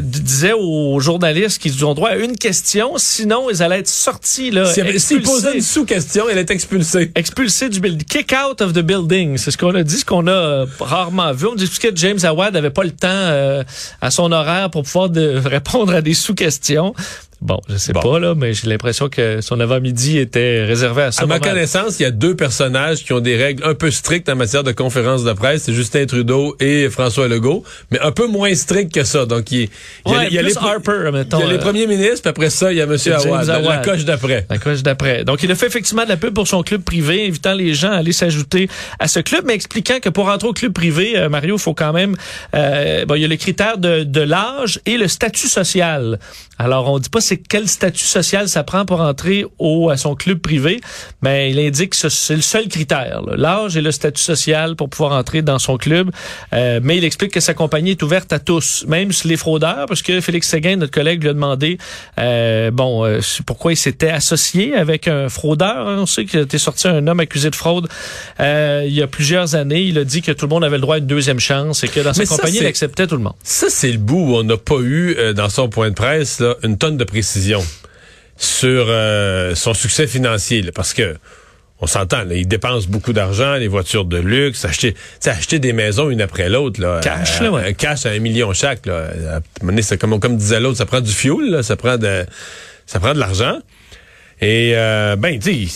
disait 0.00 0.52
aux 0.52 1.00
journalistes 1.00 1.60
qu'ils 1.60 1.84
ont 1.84 1.94
droit 1.94 2.10
à 2.10 2.16
une 2.16 2.36
question, 2.36 2.92
sinon 2.96 3.48
ils 3.50 3.62
allaient 3.62 3.80
être 3.80 3.88
sortis 3.88 4.50
là, 4.50 4.66
S'il 4.72 4.82
avait- 4.86 4.98
S'il 4.98 5.22
posait 5.22 5.54
une 5.54 5.60
sous-question, 5.62 6.24
elle 6.30 6.38
est 6.38 6.50
expulsée. 6.50 7.10
Du 7.68 7.80
building, 7.80 8.04
kick 8.04 8.32
out 8.32 8.60
of 8.60 8.72
the 8.72 8.80
building. 8.80 9.36
C'est 9.36 9.50
ce 9.50 9.58
qu'on 9.58 9.74
a 9.74 9.82
dit, 9.82 9.98
ce 9.98 10.04
qu'on 10.04 10.26
a 10.26 10.30
euh, 10.30 10.66
rarement 10.80 11.32
vu. 11.32 11.46
On 11.46 11.54
dit 11.54 11.68
que 11.68 11.88
James 11.94 12.18
Awad 12.22 12.54
n'avait 12.54 12.70
pas 12.70 12.84
le 12.84 12.90
temps 12.90 13.08
euh, 13.08 13.62
à 14.00 14.10
son 14.10 14.32
horaire 14.32 14.70
pour 14.70 14.82
pouvoir 14.82 15.10
répondre 15.44 15.94
à 15.94 16.00
des 16.00 16.14
sous-questions. 16.14 16.94
Bon, 17.40 17.60
je 17.68 17.76
sais 17.76 17.92
Bon. 17.92 18.00
pas, 18.00 18.18
là, 18.18 18.34
mais 18.34 18.52
j'ai 18.52 18.68
l'impression 18.68 19.08
que 19.08 19.40
son 19.40 19.60
avant-midi 19.60 20.18
était 20.18 20.64
réservé 20.64 21.02
à 21.02 21.12
ça. 21.12 21.22
À 21.22 21.26
ma 21.26 21.38
connaissance, 21.38 22.00
il 22.00 22.02
y 22.02 22.06
a 22.06 22.10
deux 22.10 22.34
personnages 22.34 23.04
qui 23.04 23.12
ont 23.12 23.20
des 23.20 23.36
règles 23.36 23.62
un 23.64 23.74
peu 23.74 23.92
strictes 23.92 24.28
en 24.28 24.34
matière 24.34 24.64
de 24.64 24.72
conférences 24.72 25.22
de 25.22 25.32
presse. 25.32 25.62
C'est 25.62 25.72
Justin 25.72 26.04
Trudeau 26.06 26.56
et 26.58 26.90
François 26.90 27.28
Legault, 27.28 27.62
mais 27.92 28.00
un 28.00 28.10
peu 28.10 28.26
moins 28.26 28.52
stricts 28.56 28.92
que 28.92 29.04
ça. 29.04 29.24
Donc, 29.24 29.52
il, 29.52 29.60
il 29.60 29.62
y 29.62 30.14
a, 30.14 30.18
Ouais, 30.18 30.26
il 30.28 30.34
y 30.34 30.38
a 30.38 30.42
les, 30.42 30.58
Harper, 30.58 31.10
mettons. 31.12 31.38
il 31.38 31.42
y 31.42 31.48
a 31.48 31.52
les 31.52 31.54
euh, 31.54 31.58
premiers 31.58 31.86
ministres, 31.86 32.22
puis 32.22 32.30
après 32.30 32.50
ça, 32.50 32.72
il 32.72 32.78
y 32.78 32.80
a 32.80 32.84
M. 32.84 32.96
James 32.98 33.20
Awad, 33.24 33.46
la, 33.64 33.78
coche 33.78 34.04
d'après. 34.04 34.44
La 34.50 34.58
coche 34.58 34.82
d'après. 34.82 35.22
Donc, 35.24 35.42
il 35.44 35.50
a 35.52 35.54
fait 35.54 35.66
effectivement 35.68 36.02
de 36.04 36.08
la 36.08 36.16
pub 36.16 36.34
pour 36.34 36.48
son 36.48 36.64
club 36.64 36.82
privé, 36.82 37.26
invitant 37.28 37.54
les 37.54 37.72
gens 37.72 37.92
à 37.92 37.96
aller 37.98 38.12
s'ajouter 38.12 38.68
à 38.98 39.06
ce 39.06 39.20
club, 39.20 39.44
mais 39.46 39.54
expliquant 39.54 40.00
que 40.00 40.08
pour 40.08 40.26
rentrer 40.26 40.48
au 40.48 40.52
club 40.52 40.72
privé, 40.72 41.16
euh, 41.16 41.28
Mario, 41.28 41.54
il 41.56 41.60
faut 41.60 41.74
quand 41.74 41.92
même... 41.92 42.16
euh, 42.54 43.04
bon, 43.06 43.14
il 43.14 43.22
y 43.22 43.24
a 43.24 43.28
le 43.28 43.36
critère 43.36 43.78
de, 43.78 44.02
de 44.02 44.20
l'âge 44.20 44.80
et 44.86 44.96
le 44.98 45.06
statut 45.06 45.46
social. 45.46 46.18
Alors, 46.58 46.90
on 46.90 46.98
dit 46.98 47.08
pas 47.08 47.20
c'est 47.20 47.36
quel 47.36 47.68
statut 47.68 48.04
social 48.04 48.48
ça 48.48 48.64
prend 48.64 48.84
pour 48.84 49.00
entrer 49.00 49.44
au, 49.58 49.90
à 49.90 49.96
son 49.96 50.14
club 50.16 50.38
privé, 50.38 50.80
mais 51.22 51.50
il 51.50 51.58
indique 51.60 51.90
que 51.90 51.96
ce- 51.96 52.08
c'est 52.08 52.34
le 52.36 52.42
seul 52.42 52.68
critère, 52.68 53.22
là, 53.22 53.36
l'âge 53.36 53.76
et 53.76 53.80
le 53.80 53.92
statut 53.92 54.22
social 54.22 54.74
pour 54.76 54.88
pouvoir 54.90 55.12
entrer 55.12 55.42
dans 55.42 55.58
son 55.58 55.76
club. 55.76 56.10
Euh, 56.52 56.80
mais 56.82 56.96
il 56.98 57.04
explique 57.04 57.32
que 57.32 57.40
sa 57.40 57.54
compagnie 57.54 57.92
est 57.92 58.02
ouverte 58.02 58.32
à 58.32 58.38
tous, 58.38 58.84
même 58.88 59.10
les 59.24 59.36
fraudeurs, 59.36 59.86
parce 59.86 60.02
que 60.02 60.20
Félix 60.20 60.48
Séguin, 60.48 60.76
notre 60.76 60.92
collègue, 60.92 61.22
lui 61.22 61.30
a 61.30 61.32
demandé, 61.34 61.78
euh, 62.18 62.70
bon, 62.70 63.04
euh, 63.04 63.20
pourquoi 63.46 63.72
il 63.72 63.76
s'était 63.76 64.10
associé 64.10 64.74
avec 64.74 65.06
un 65.08 65.28
fraudeur. 65.28 65.86
hein? 65.88 65.96
On 66.00 66.06
sait 66.06 66.24
qu'il 66.24 66.40
était 66.40 66.58
sorti 66.58 66.88
un 66.88 67.06
homme 67.06 67.20
accusé 67.20 67.50
de 67.50 67.54
fraude 67.56 67.88
euh, 68.40 68.84
il 68.86 68.92
y 68.94 69.02
a 69.02 69.06
plusieurs 69.06 69.54
années. 69.54 69.82
Il 69.82 69.98
a 69.98 70.04
dit 70.04 70.22
que 70.22 70.32
tout 70.32 70.46
le 70.46 70.50
monde 70.50 70.64
avait 70.64 70.76
le 70.76 70.82
droit 70.82 70.96
à 70.96 70.98
une 70.98 71.06
deuxième 71.06 71.40
chance 71.40 71.84
et 71.84 71.88
que 71.88 72.00
dans 72.00 72.12
sa 72.14 72.24
ça, 72.26 72.36
compagnie, 72.36 72.58
il 72.58 72.66
acceptait 72.66 73.06
tout 73.06 73.16
le 73.16 73.22
monde. 73.22 73.34
Ça, 73.42 73.66
c'est 73.68 73.90
le 73.92 73.98
bout 73.98 74.32
où 74.32 74.36
on 74.36 74.42
n'a 74.42 74.56
pas 74.56 74.78
eu, 74.80 75.14
euh, 75.18 75.32
dans 75.32 75.48
son 75.48 75.68
point 75.68 75.90
de 75.90 75.94
presse, 75.94 76.40
là, 76.40 76.47
une 76.62 76.78
tonne 76.78 76.96
de 76.96 77.04
précision 77.04 77.64
sur 78.36 78.86
euh, 78.88 79.54
son 79.54 79.74
succès 79.74 80.06
financier. 80.06 80.62
là, 80.62 80.70
parce 80.72 80.94
que, 80.94 81.16
on 81.80 81.86
s'entend, 81.86 82.24
il 82.30 82.48
dépense 82.48 82.88
beaucoup 82.88 83.12
d'argent, 83.12 83.54
les 83.54 83.68
voitures 83.68 84.04
de 84.04 84.18
luxe, 84.18 84.64
acheter, 84.64 84.96
acheter 85.24 85.58
des 85.60 85.72
maisons 85.72 86.10
une 86.10 86.20
après 86.20 86.48
l'autre. 86.48 86.80
Là, 86.80 87.00
Cash, 87.02 87.40
à- 87.40 87.44
là, 87.44 87.50
ouais. 87.52 87.68
un 87.68 87.72
cash 87.72 88.04
à 88.04 88.10
un 88.10 88.18
million 88.18 88.52
chaque. 88.52 88.84
Là. 88.86 89.10
À 89.30 89.96
comme, 89.96 90.18
comme 90.18 90.36
disait 90.36 90.58
l'autre, 90.58 90.78
ça 90.78 90.86
prend 90.86 91.00
du 91.00 91.12
fuel, 91.12 91.50
là, 91.50 91.62
ça 91.62 91.76
prend 91.76 91.96
de, 91.96 92.26
ça 92.86 92.98
prend 92.98 93.14
de 93.14 93.20
l'argent. 93.20 93.58
Et, 94.40 94.72
euh, 94.74 95.14
ben, 95.16 95.38
tu 95.38 95.68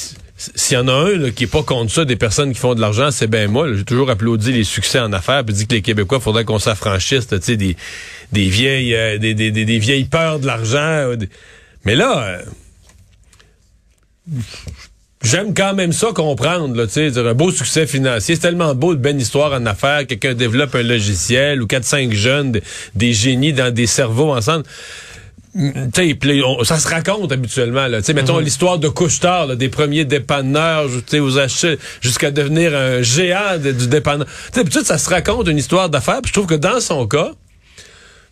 s'il 0.57 0.77
y 0.77 0.81
en 0.81 0.89
a 0.89 0.93
un 0.93 1.17
là, 1.17 1.31
qui 1.31 1.45
est 1.45 1.51
pas 1.51 1.63
contre 1.63 1.93
ça, 1.93 2.05
des 2.05 2.17
personnes 2.17 2.53
qui 2.53 2.59
font 2.59 2.75
de 2.75 2.81
l'argent, 2.81 3.13
c'est 3.13 3.29
bien 3.29 3.47
moi. 3.47 3.69
J'ai 3.75 3.85
toujours 3.85 4.11
applaudi 4.11 4.53
les 4.53 4.65
succès 4.65 4.99
en 4.99 5.13
affaires, 5.13 5.45
puis 5.45 5.55
dit 5.55 5.67
que 5.69 5.75
les 5.75 5.83
Québécois, 5.83 6.19
faudrait 6.19 6.45
qu'on 6.45 6.59
s'affranchisse, 6.59 7.29
tu 7.29 7.37
sais, 7.41 7.57
des, 7.57 7.77
des 8.33 8.49
vieilles, 8.49 8.95
euh, 8.95 9.19
des, 9.19 9.35
des, 9.35 9.51
des, 9.51 9.65
des 9.65 9.79
vieilles 9.79 10.05
peurs 10.05 10.39
de 10.41 10.47
l'argent. 10.47 10.79
euh, 10.79 11.17
Mais 11.85 11.95
là, 11.95 12.23
euh, 12.25 12.43
j'aime 15.23 15.55
quand 15.55 15.75
même 15.75 15.93
ça 15.93 16.09
comprendre, 16.15 16.75
là, 16.77 16.87
tu 16.87 16.95
sais, 16.95 17.11
dire 17.11 17.27
un 17.27 17.35
beau 17.35 17.51
succès 17.51 17.87
financier. 17.87 18.35
C'est 18.35 18.41
tellement 18.41 18.75
beau, 18.75 18.95
de 18.95 19.01
belle 19.01 19.21
histoire 19.21 19.53
en 19.53 19.67
affaires. 19.67 20.07
Quelqu'un 20.07 20.35
développe 20.35 20.75
un 20.75 20.83
logiciel 20.83 21.63
ou 21.63 21.67
4-5 21.67 22.13
jeunes, 22.13 22.53
des- 22.95 23.13
génies 23.13 23.53
dans 23.53 23.73
des 23.73 23.87
cerveaux 23.87 24.33
ensemble. 24.35 24.65
Mm, 25.55 25.91
on- 26.47 26.65
ça 26.65 26.79
se 26.79 26.89
raconte 26.89 27.31
habituellement. 27.31 27.87
Là. 27.87 27.99
Tu 28.01 28.07
sais, 28.07 28.15
Mettons 28.15 28.39
l'histoire 28.39 28.79
de 28.79 28.89
Couche-Tard, 28.89 29.49
là, 29.49 29.55
des 29.57 29.69
premiers 29.69 30.07
dépanneurs, 30.07 30.87
tu 30.89 31.03
sais, 31.09 31.21
aux 31.21 31.37
achats, 31.39 31.75
jusqu'à 32.01 32.31
devenir 32.31 32.75
un 32.75 33.03
géant 33.03 33.59
de- 33.63 33.73
du 33.73 33.87
dépanneur. 33.89 34.27
Tu 34.27 34.33
sais, 34.47 34.51
D'habitude, 34.61 34.85
ça 34.85 34.97
se 34.97 35.11
raconte 35.11 35.49
une 35.49 35.59
histoire 35.59 35.91
d'affaires. 35.91 36.21
Je 36.27 36.33
trouve 36.33 36.47
que 36.47 36.55
dans 36.55 36.81
son 36.81 37.07
cas, 37.07 37.33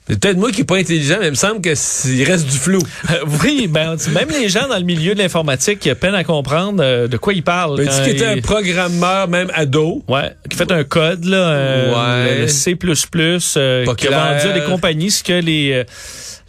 c'est 0.09 0.19
peut-être 0.19 0.39
moi 0.39 0.51
qui 0.51 0.63
est 0.63 0.65
pas 0.65 0.77
intelligent, 0.77 1.19
mais 1.21 1.27
il 1.29 1.31
me 1.31 1.35
semble 1.37 1.61
qu'il 1.61 2.25
reste 2.25 2.47
du 2.47 2.57
flou. 2.59 2.81
Euh, 3.11 3.25
oui, 3.45 3.69
ben, 3.69 3.97
même 4.13 4.29
les 4.31 4.49
gens 4.49 4.67
dans 4.67 4.79
le 4.79 4.85
milieu 4.85 5.15
de 5.15 5.21
l'informatique 5.21 5.79
qui 5.79 5.95
peinent 5.95 6.15
à 6.15 6.25
comprendre 6.25 6.83
euh, 6.83 7.07
de 7.07 7.17
quoi 7.17 7.33
ils 7.33 7.45
parlent. 7.45 7.77
Ben, 7.77 7.85
Il 7.85 7.89
dit 7.91 7.97
quand 7.97 8.03
qu'il 8.05 8.13
était 8.17 8.27
un 8.27 8.41
programmeur, 8.41 9.29
même 9.29 9.51
ado. 9.55 10.03
Ouais, 10.09 10.35
qui 10.49 10.57
fait 10.57 10.73
un 10.73 10.83
code 10.85 11.25
là, 11.25 11.37
euh, 11.37 12.25
Ouais. 12.25 12.41
le 12.41 12.49
C++, 12.49 12.77
qui 12.77 12.89
a 12.91 14.11
vendu 14.11 14.49
à 14.49 14.53
des 14.53 14.65
compagnies 14.65 15.11
ce 15.11 15.23
que 15.23 15.33
les 15.33 15.85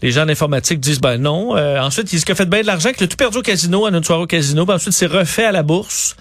les 0.01 0.11
gens 0.11 0.25
d'informatique 0.25 0.79
disent 0.79 0.99
ben 0.99 1.17
non. 1.17 1.55
Euh, 1.55 1.79
ensuite, 1.79 2.11
il 2.11 2.31
a 2.31 2.35
fait 2.35 2.49
bien 2.49 2.61
de 2.61 2.67
l'argent, 2.67 2.91
qu'il 2.91 3.03
a 3.03 3.07
tout 3.07 3.17
perdu 3.17 3.37
au 3.37 3.41
casino, 3.41 3.85
à 3.85 3.89
une 3.89 4.03
soirée 4.03 4.23
au 4.23 4.27
casino, 4.27 4.65
puis 4.65 4.75
ensuite 4.75 4.93
c'est 4.93 5.05
refait 5.05 5.45
à 5.45 5.51
la 5.51 5.63
bourse. 5.63 6.15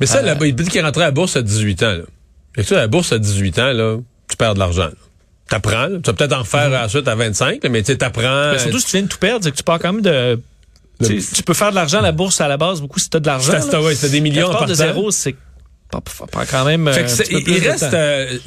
Mais 0.00 0.06
ça, 0.06 0.22
là-bas, 0.22 0.46
il 0.46 0.54
dit 0.54 0.64
qu'il 0.68 0.80
est 0.80 0.84
rentré 0.84 1.02
à 1.02 1.06
la 1.06 1.10
bourse 1.10 1.36
à 1.36 1.42
18 1.42 1.82
ans. 1.82 1.92
Là. 1.92 2.02
Fait 2.54 2.62
que 2.62 2.68
ça, 2.68 2.76
à 2.76 2.80
la 2.82 2.86
bourse 2.86 3.12
à 3.12 3.18
18 3.18 3.58
ans, 3.58 3.72
là, 3.72 3.96
tu 4.30 4.36
perds 4.36 4.54
de 4.54 4.58
l'argent. 4.60 4.88
T'apprends, 5.48 5.88
tu 5.88 6.02
vas 6.06 6.12
peut-être 6.12 6.32
en 6.34 6.40
refaire 6.40 6.70
ensuite 6.84 7.08
à 7.08 7.14
25, 7.14 7.62
là, 7.62 7.70
mais 7.70 7.80
tu 7.82 7.86
sais, 7.92 7.96
t'apprends. 7.98 8.52
Mais 8.52 8.58
surtout 8.58 8.78
si 8.80 8.86
tu 8.86 8.92
viens 8.92 9.02
de 9.02 9.08
tout 9.08 9.18
perdre, 9.18 9.44
c'est 9.44 9.50
que 9.50 9.56
tu 9.56 9.62
pars 9.62 9.78
quand 9.78 9.92
même 9.92 10.02
de 10.02 10.38
tu 11.00 11.42
peux 11.44 11.54
faire 11.54 11.70
de 11.70 11.76
l'argent 11.76 11.98
à 12.00 12.02
la 12.02 12.12
bourse 12.12 12.40
à 12.40 12.48
la 12.48 12.56
base 12.56 12.80
beaucoup 12.80 12.98
si 12.98 13.08
tu 13.08 13.16
as 13.16 13.20
de 13.20 13.26
l'argent. 13.26 13.52
C'est- 13.60 13.72
là. 13.72 13.80
ouais, 13.82 13.94
des 13.94 14.20
millions 14.20 14.48
en 14.48 14.52
pars 14.52 14.66
de 14.66 14.74
zéro, 14.74 15.10
c'est 15.10 15.36
pas, 15.90 16.00
pas- 16.00 16.26
pas 16.26 16.44
quand 16.46 16.64
même 16.64 16.88
euh, 16.88 16.92
Fait 16.92 17.04
que 17.04 17.34
un 17.34 17.38
il, 17.38 17.68
reste, 17.68 17.94
euh, 17.94 18.38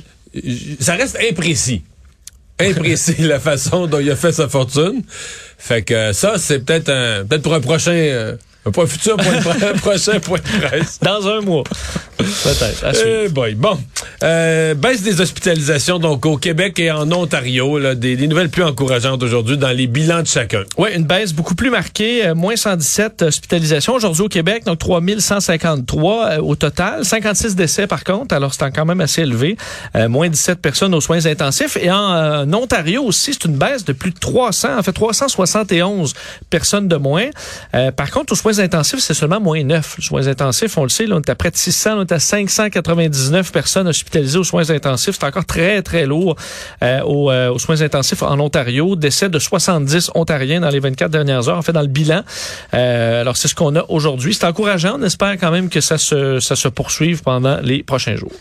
ça 0.80 0.96
reste 0.96 1.18
imprécis. 1.30 1.82
Imprécis 2.60 3.16
la 3.20 3.40
façon 3.40 3.88
dont 3.88 4.00
il 4.00 4.12
a 4.12 4.16
fait 4.16 4.32
sa 4.32 4.48
fortune. 4.48 5.02
Fait 5.58 5.82
que 5.82 5.94
euh, 5.94 6.14
ça, 6.14 6.38
c'est 6.38 6.60
peut-être 6.60 6.90
un, 6.90 7.26
peut-être 7.26 7.42
pour 7.42 7.54
un 7.54 7.62
prochain, 7.62 7.92
euh, 7.94 8.36
un, 8.66 8.72
point 8.72 8.86
futur 8.86 9.18
point 9.18 9.38
de 9.38 9.42
presse, 9.42 9.64
un 9.74 9.78
prochain 9.78 10.20
point 10.20 10.40
de 10.40 10.68
presse. 10.68 11.00
dans 11.02 11.28
un 11.28 11.42
mois. 11.42 11.64
Peut-être. 12.18 12.86
Eh 13.06 13.30
boy. 13.30 13.56
Bon, 13.56 13.78
Euh, 14.24 14.76
baisse 14.76 15.02
des 15.02 15.20
hospitalisations 15.20 15.98
donc 15.98 16.28
au 16.28 16.38
Québec 16.38 16.78
et 16.78 16.92
en 16.92 17.12
Ontario. 17.12 17.80
Là, 17.80 17.96
des, 17.96 18.16
des 18.16 18.28
nouvelles 18.28 18.50
plus 18.50 18.64
encourageantes 18.64 19.24
aujourd'hui 19.24 19.58
dans 19.58 19.72
les 19.72 19.88
bilans 19.88 20.22
de 20.22 20.28
chacun. 20.28 20.64
Oui, 20.78 20.90
une 20.96 21.06
baisse 21.06 21.34
beaucoup 21.34 21.56
plus 21.56 21.72
marquée, 21.72 22.28
euh, 22.28 22.36
moins 22.36 22.56
117 22.56 23.24
hospitalisations 23.24 23.96
aujourd'hui 23.96 24.24
au 24.24 24.30
Québec, 24.30 24.64
donc 24.66 24.78
3153 24.78 26.30
euh, 26.30 26.38
au 26.38 26.56
total, 26.56 27.04
56 27.04 27.56
décès 27.56 27.88
par 27.88 28.04
contre, 28.04 28.36
alors 28.36 28.54
c'est 28.54 28.70
quand 28.72 28.86
même 28.86 29.02
assez 29.02 29.22
élevé, 29.22 29.58
moins 30.08 30.30
17 30.30 30.60
personnes 30.60 30.94
aux 30.94 31.02
soins 31.02 31.26
intensifs 31.26 31.78
et 31.78 31.92
en, 31.92 32.52
Ontario 32.54 33.04
aussi, 33.04 33.34
c'est 33.34 33.46
une 33.46 33.58
baisse 33.58 33.86
de 33.86 33.94
plus 33.94 34.12
de 34.12 34.20
300, 34.20 34.78
en 34.78 34.84
fait 34.84 34.92
371 34.92 36.14
personnes 36.50 36.88
de 36.88 36.96
moins. 36.96 37.30
Par 37.96 38.12
contre, 38.12 38.34
aux 38.34 38.36
soins 38.36 38.51
intensifs, 38.60 39.00
c'est 39.00 39.14
seulement 39.14 39.40
moins 39.40 39.64
9. 39.64 39.96
Les 39.98 40.04
soins 40.04 40.28
intensifs, 40.28 40.78
on 40.78 40.84
le 40.84 40.90
sait, 40.90 41.06
là, 41.06 41.16
on 41.16 41.22
est 41.22 41.30
à 41.30 41.36
près 41.36 41.52
de 41.52 41.58
600, 41.58 41.98
on 41.98 42.02
est 42.02 42.12
à 42.12 42.20
599 42.20 43.52
personnes 43.52 43.88
hospitalisées 43.88 44.38
aux 44.38 44.44
soins 44.44 44.70
intensifs, 44.70 45.18
c'est 45.20 45.26
encore 45.26 45.46
très 45.46 45.82
très 45.82 46.06
lourd 46.06 46.36
euh, 46.84 47.02
aux, 47.02 47.32
euh, 47.32 47.52
aux 47.52 47.60
soins 47.60 47.82
intensifs 47.82 48.24
en 48.24 48.40
Ontario, 48.40 48.96
décès 48.96 49.30
de 49.30 49.40
70 49.40 50.12
Ontariens 50.16 50.62
dans 50.62 50.70
les 50.70 50.80
24 50.80 51.12
dernières 51.12 51.50
heures, 51.50 51.58
en 51.58 51.62
fait 51.62 51.74
dans 51.74 51.82
le 51.82 51.88
bilan. 51.88 52.24
Euh, 52.74 53.22
alors 53.22 53.38
c'est 53.38 53.48
ce 53.48 53.56
qu'on 53.56 53.76
a 53.76 53.86
aujourd'hui. 53.90 54.34
C'est 54.34 54.46
encourageant, 54.46 54.98
on 55.00 55.04
espère 55.04 55.32
quand 55.40 55.52
même 55.52 55.70
que 55.70 55.82
ça 55.82 55.98
se, 55.98 56.40
ça 56.40 56.56
se 56.56 56.68
poursuive 56.68 57.22
pendant 57.24 57.60
les 57.62 57.84
prochains 57.84 58.16
jours. 58.16 58.32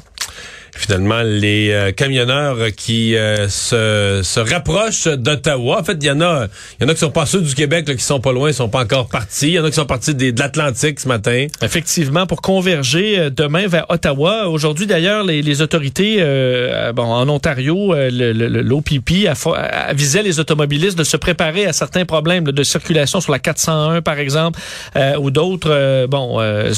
Finalement, 0.80 1.20
les 1.22 1.70
euh, 1.72 1.92
camionneurs 1.92 2.56
qui 2.76 3.14
euh, 3.16 3.48
se, 3.48 4.20
se 4.24 4.40
rapprochent 4.40 5.06
d'Ottawa. 5.08 5.78
En 5.80 5.84
fait, 5.84 5.96
il 6.00 6.06
y 6.06 6.10
en 6.10 6.20
a, 6.22 6.46
il 6.80 6.84
y 6.84 6.86
en 6.86 6.88
a 6.88 6.94
qui 6.94 7.00
sont 7.00 7.10
pas 7.10 7.26
ceux 7.26 7.42
du 7.42 7.54
Québec 7.54 7.86
là, 7.86 7.94
qui 7.94 8.02
sont 8.02 8.18
pas 8.20 8.32
loin, 8.32 8.48
ils 8.48 8.54
sont 8.54 8.68
pas 8.70 8.80
encore 8.80 9.08
partis. 9.08 9.48
Il 9.48 9.52
y 9.54 9.58
en 9.60 9.64
a 9.64 9.68
qui 9.68 9.76
sont 9.76 9.84
partis 9.86 10.14
des- 10.14 10.32
de 10.32 10.40
l'Atlantique 10.40 10.98
ce 11.00 11.06
matin. 11.08 11.46
Effectivement, 11.62 12.26
pour 12.26 12.40
converger 12.40 13.18
euh, 13.18 13.30
demain 13.30 13.66
vers 13.66 13.84
Ottawa. 13.90 14.48
Aujourd'hui, 14.48 14.86
d'ailleurs, 14.86 15.22
les, 15.24 15.42
les 15.42 15.60
autorités 15.62 16.16
euh, 16.20 16.92
bon, 16.92 17.04
en 17.04 17.28
Ontario, 17.28 17.94
euh, 17.94 18.08
le- 18.10 18.32
le- 18.32 18.62
l'OPP 18.62 19.26
avisait 19.62 20.22
les 20.22 20.40
automobilistes 20.40 20.96
de 20.98 21.04
se 21.04 21.16
préparer 21.18 21.66
à 21.66 21.72
certains 21.72 22.04
problèmes 22.06 22.46
là, 22.46 22.52
de 22.52 22.62
circulation 22.62 23.20
sur 23.20 23.32
la 23.32 23.38
401, 23.38 24.00
par 24.02 24.18
exemple, 24.18 24.58
euh, 24.96 25.16
ou 25.18 25.30
d'autres 25.30 26.06
bon 26.06 26.40
euh, 26.40 26.72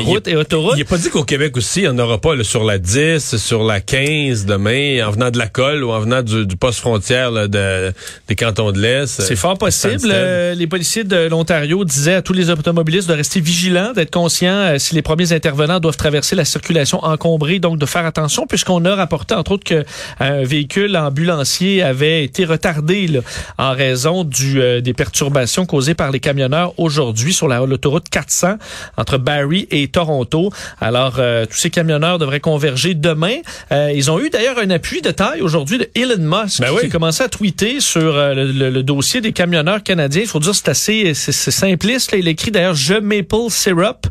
routes 0.00 0.28
et 0.28 0.36
autoroutes. 0.36 0.74
Il 0.76 0.78
n'est 0.78 0.84
pas 0.84 0.98
dit 0.98 1.10
qu'au 1.10 1.24
Québec 1.24 1.56
aussi, 1.56 1.80
il 1.80 1.82
n'y 1.82 1.88
en 1.88 1.98
aura 1.98 2.18
pas 2.18 2.34
là, 2.34 2.42
sur 2.44 2.64
la 2.64 2.78
10, 2.78 3.36
sur 3.44 3.62
la 3.64 3.80
15 3.80 4.46
demain, 4.46 5.06
en 5.06 5.10
venant 5.10 5.30
de 5.30 5.38
la 5.38 5.48
colle 5.48 5.84
ou 5.84 5.90
en 5.92 6.00
venant 6.00 6.22
du, 6.22 6.46
du 6.46 6.56
poste 6.56 6.80
frontière 6.80 7.30
là, 7.30 7.46
de, 7.46 7.92
des 8.28 8.36
cantons 8.36 8.72
de 8.72 8.80
l'Est. 8.80 9.06
C'est 9.22 9.36
fort 9.36 9.58
possible. 9.58 9.98
Stansted. 9.98 10.10
Euh, 10.14 10.54
les 10.54 10.66
policiers 10.66 11.04
de 11.04 11.28
l'Ontario 11.28 11.84
disaient 11.84 12.14
à 12.14 12.22
tous 12.22 12.32
les 12.32 12.48
automobilistes 12.50 13.08
de 13.08 13.14
rester 13.14 13.40
vigilants, 13.40 13.92
d'être 13.92 14.10
conscients 14.10 14.50
euh, 14.52 14.78
si 14.78 14.94
les 14.94 15.02
premiers 15.02 15.32
intervenants 15.32 15.78
doivent 15.80 15.96
traverser 15.96 16.34
la 16.36 16.44
circulation 16.44 17.04
encombrée, 17.04 17.58
donc 17.58 17.78
de 17.78 17.86
faire 17.86 18.06
attention, 18.06 18.46
puisqu'on 18.46 18.84
a 18.86 18.94
rapporté 18.94 19.34
entre 19.34 19.52
autres 19.52 19.64
que 19.64 19.84
un 20.20 20.42
véhicule 20.42 20.96
ambulancier 20.96 21.82
avait 21.82 22.24
été 22.24 22.44
retardé 22.44 23.06
là, 23.08 23.20
en 23.58 23.72
raison 23.72 24.24
du, 24.24 24.60
euh, 24.60 24.80
des 24.80 24.94
perturbations 24.94 25.66
causées 25.66 25.94
par 25.94 26.10
les 26.10 26.20
camionneurs 26.20 26.72
aujourd'hui 26.78 27.34
sur 27.34 27.48
la- 27.48 27.60
l'autoroute 27.66 28.08
400 28.10 28.54
entre 28.96 29.18
Barrie 29.18 29.66
et 29.70 29.88
Toronto. 29.88 30.50
Alors, 30.80 31.16
euh, 31.18 31.44
tous 31.46 31.56
ces 31.56 31.70
camionneurs 31.70 32.18
devraient 32.18 32.40
converger 32.40 32.94
demain. 32.94 33.33
Euh, 33.72 33.92
ils 33.94 34.10
ont 34.10 34.20
eu 34.20 34.30
d'ailleurs 34.30 34.58
un 34.58 34.70
appui 34.70 35.02
de 35.02 35.10
taille 35.10 35.40
aujourd'hui 35.42 35.78
de 35.78 35.88
Elon 35.94 36.18
Musk 36.18 36.60
Ben 36.60 36.68
qui 36.68 36.74
oui. 36.74 36.86
a 36.86 36.88
commencé 36.88 37.22
à 37.22 37.28
tweeter 37.28 37.80
sur 37.80 38.16
euh, 38.16 38.34
le, 38.34 38.52
le- 38.52 38.70
le 38.70 38.82
dossier 38.82 39.20
des 39.20 39.32
camionneurs 39.32 39.82
canadiens. 39.82 40.22
Il 40.22 40.28
faut 40.28 40.40
dire 40.40 40.54
c'est 40.54 40.68
assez 40.68 41.12
c'est 41.14 41.32
simpliste. 41.50 42.12
là. 42.12 42.18
Il 42.18 42.28
écrit 42.28 42.50
d'ailleurs 42.50 42.74
je 42.74 42.94
maple 42.94 43.50
syrup. 43.50 44.06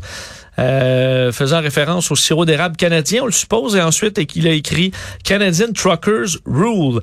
euh, 0.58 1.32
faisant 1.32 1.60
référence 1.60 2.12
au 2.12 2.16
sirop 2.16 2.44
d'érable 2.44 2.76
canadien, 2.76 3.22
on 3.24 3.26
le 3.26 3.32
suppose, 3.32 3.74
et 3.74 3.80
ensuite 3.82 4.24
qu'il 4.26 4.46
a 4.46 4.52
écrit 4.52 4.92
Canadian 5.24 5.72
Truckers 5.74 6.38
Rule, 6.46 7.00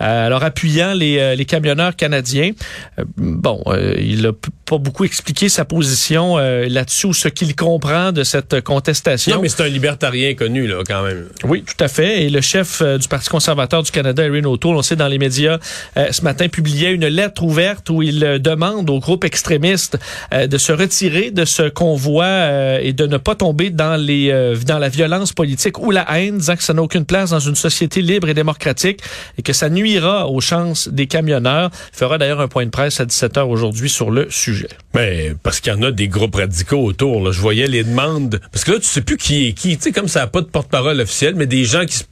euh, 0.00 0.26
alors 0.26 0.44
appuyant 0.44 0.94
les, 0.94 1.34
les 1.34 1.44
camionneurs 1.44 1.96
canadiens. 1.96 2.52
Euh, 3.00 3.04
bon, 3.16 3.60
il 3.98 4.24
a 4.26 4.32
pas 4.72 4.78
beaucoup 4.78 5.04
expliqué 5.04 5.50
sa 5.50 5.66
position 5.66 6.38
euh, 6.38 6.66
là-dessus 6.66 7.08
ou 7.08 7.12
ce 7.12 7.28
qu'il 7.28 7.54
comprend 7.54 8.10
de 8.10 8.24
cette 8.24 8.62
contestation. 8.62 9.36
Non, 9.36 9.42
mais 9.42 9.50
c'est 9.50 9.62
un 9.62 9.68
libertarien 9.68 10.34
connu, 10.34 10.66
là, 10.66 10.82
quand 10.86 11.02
même. 11.02 11.26
Oui, 11.44 11.62
tout 11.62 11.84
à 11.84 11.88
fait. 11.88 12.22
Et 12.22 12.30
le 12.30 12.40
chef 12.40 12.80
euh, 12.80 12.96
du 12.96 13.06
Parti 13.06 13.28
conservateur 13.28 13.82
du 13.82 13.90
Canada, 13.90 14.24
Erin 14.24 14.44
O'Toole, 14.44 14.76
on 14.76 14.82
sait 14.82 14.96
dans 14.96 15.08
les 15.08 15.18
médias 15.18 15.58
euh, 15.98 16.10
ce 16.10 16.22
matin, 16.22 16.48
publiait 16.48 16.92
une 16.92 17.06
lettre 17.06 17.42
ouverte 17.42 17.90
où 17.90 18.02
il 18.02 18.24
euh, 18.24 18.38
demande 18.38 18.88
aux 18.88 18.98
groupes 18.98 19.24
extrémistes 19.24 19.98
euh, 20.32 20.46
de 20.46 20.56
se 20.56 20.72
retirer 20.72 21.30
de 21.30 21.44
ce 21.44 21.68
convoi 21.68 22.24
euh, 22.24 22.78
et 22.80 22.94
de 22.94 23.06
ne 23.06 23.18
pas 23.18 23.34
tomber 23.34 23.68
dans 23.68 23.96
les 23.96 24.30
euh, 24.30 24.56
dans 24.66 24.78
la 24.78 24.88
violence 24.88 25.34
politique 25.34 25.78
ou 25.78 25.90
la 25.90 26.06
haine, 26.18 26.38
disant 26.38 26.56
que 26.56 26.62
ça 26.62 26.72
n'a 26.72 26.82
aucune 26.82 27.04
place 27.04 27.30
dans 27.30 27.40
une 27.40 27.56
société 27.56 28.00
libre 28.00 28.28
et 28.28 28.34
démocratique 28.34 29.00
et 29.36 29.42
que 29.42 29.52
ça 29.52 29.68
nuira 29.68 30.28
aux 30.28 30.40
chances 30.40 30.88
des 30.88 31.06
camionneurs. 31.06 31.70
Il 31.92 31.98
fera 31.98 32.16
d'ailleurs 32.16 32.40
un 32.40 32.48
point 32.48 32.64
de 32.64 32.70
presse 32.70 33.00
à 33.00 33.04
17h 33.04 33.42
aujourd'hui 33.42 33.90
sur 33.90 34.10
le 34.10 34.28
sujet. 34.30 34.61
Mais 34.94 35.32
parce 35.42 35.60
qu'il 35.60 35.72
y 35.72 35.76
en 35.76 35.82
a 35.82 35.90
des 35.90 36.08
groupes 36.08 36.34
radicaux 36.36 36.84
autour. 36.84 37.24
Là. 37.24 37.32
Je 37.32 37.40
voyais 37.40 37.66
les 37.66 37.84
demandes. 37.84 38.40
Parce 38.52 38.64
que 38.64 38.72
là, 38.72 38.78
tu 38.78 38.86
sais 38.86 39.00
plus 39.02 39.16
qui 39.16 39.48
est 39.48 39.52
qui. 39.52 39.76
Tu 39.76 39.82
sais, 39.84 39.92
comme 39.92 40.08
ça 40.08 40.20
n'a 40.20 40.26
pas 40.26 40.40
de 40.40 40.46
porte-parole 40.46 41.00
officiel, 41.00 41.34
mais 41.34 41.46
des 41.46 41.64
gens 41.64 41.84
qui 41.86 41.96
se 41.98 42.04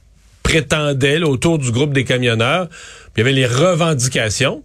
prétendaient 0.43 1.19
là, 1.19 1.27
autour 1.27 1.57
du 1.59 1.71
groupe 1.71 1.93
des 1.93 2.03
camionneurs. 2.03 2.67
Puis 2.69 2.77
il 3.17 3.19
y 3.19 3.21
avait 3.21 3.33
les 3.33 3.45
revendications. 3.47 4.63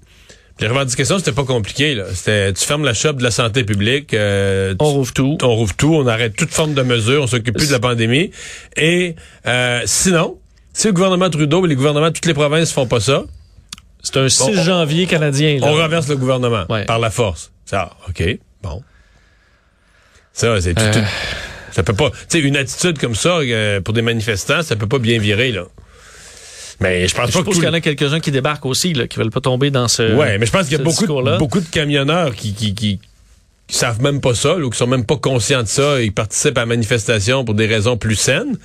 Puis 0.56 0.66
les 0.66 0.72
revendications, 0.72 1.18
c'était 1.18 1.32
pas 1.32 1.44
compliqué. 1.44 1.94
Là. 1.94 2.04
C'était 2.14 2.52
tu 2.54 2.64
fermes 2.64 2.84
la 2.84 2.94
shop 2.94 3.14
de 3.14 3.22
la 3.22 3.30
santé 3.30 3.62
publique. 3.64 4.14
euh, 4.14 4.70
tu- 4.72 4.76
On 4.80 4.86
rouvre 4.86 5.12
tout. 5.12 5.36
on 5.42 5.54
rouvre 5.54 5.74
tout, 5.76 5.94
on 5.94 6.06
arrête 6.06 6.34
toute 6.34 6.50
forme 6.50 6.72
de 6.74 6.80
mesure, 6.82 7.22
on 7.22 7.26
s'occupe 7.26 7.56
plus 7.56 7.68
de 7.68 7.72
la 7.72 7.78
pandémie. 7.80 8.30
Et 8.76 9.16
euh, 9.46 9.82
sinon, 9.84 10.38
si 10.72 10.86
le 10.86 10.92
gouvernement 10.94 11.28
Trudeau 11.28 11.64
et 11.66 11.68
les 11.68 11.74
gouvernements 11.76 12.08
de 12.08 12.14
toutes 12.14 12.24
les 12.26 12.32
provinces 12.34 12.72
font 12.72 12.86
pas 12.86 13.00
ça, 13.00 13.24
C'est 14.02 14.16
un 14.16 14.28
6 14.30 14.42
on- 14.44 14.62
janvier 14.62 15.06
canadien. 15.06 15.58
là. 15.60 15.66
on 15.66 15.74
renverse 15.74 16.08
le 16.08 16.16
gouvernement 16.16 16.64
Ouais. 16.70 16.84
par 16.86 16.98
la 17.00 17.10
force. 17.10 17.52
Ça, 17.66 17.90
OK, 18.08 18.22
bon. 18.62 18.82
Ça, 20.32 20.58
c'est 20.60 20.74
tout. 20.74 20.82
Euh. 20.82 20.92
tout- 20.92 21.00
Ça 21.72 21.82
peut 21.82 21.92
pas. 21.92 22.10
Tu 22.10 22.16
sais, 22.28 22.38
une 22.38 22.56
attitude 22.56 22.98
comme 22.98 23.14
ça 23.14 23.38
euh, 23.40 23.80
pour 23.82 23.92
des 23.92 24.00
manifestants, 24.02 24.62
ça 24.62 24.76
peut 24.76 24.86
pas 24.86 24.98
bien 24.98 25.18
virer, 25.18 25.52
là. 25.52 25.64
Mais 26.80 27.06
je 27.08 27.14
pense 27.14 27.30
Je 27.30 27.38
pas 27.38 27.50
qu'il 27.50 27.62
y 27.64 27.68
en 27.68 27.72
a 27.74 27.80
quelques-uns 27.80 28.20
qui 28.20 28.30
débarquent 28.30 28.66
aussi, 28.66 28.92
là, 28.94 29.06
qui 29.06 29.18
veulent 29.18 29.30
pas 29.30 29.40
tomber 29.40 29.70
dans 29.70 29.88
ce. 29.88 30.14
Ouais, 30.14 30.38
mais 30.38 30.46
je 30.46 30.52
pense 30.52 30.68
qu'il 30.68 30.78
y 30.78 30.80
a 30.80 30.84
beaucoup 30.84 31.06
de, 31.06 31.38
beaucoup 31.38 31.60
de 31.60 31.66
camionneurs 31.68 32.34
qui, 32.34 32.54
qui, 32.54 32.74
qui, 32.74 33.00
qui 33.66 33.76
savent 33.76 34.00
même 34.02 34.20
pas 34.20 34.34
ça, 34.34 34.56
là, 34.58 34.64
ou 34.64 34.70
qui 34.70 34.76
sont 34.78 34.86
même 34.86 35.04
pas 35.04 35.16
conscients 35.16 35.62
de 35.62 35.68
ça, 35.68 36.00
et 36.00 36.04
qui 36.06 36.10
participent 36.12 36.56
à 36.58 36.62
la 36.62 36.66
manifestation 36.66 37.44
pour 37.44 37.54
des 37.54 37.66
raisons 37.66 37.96
plus 37.96 38.16
saines. 38.16 38.56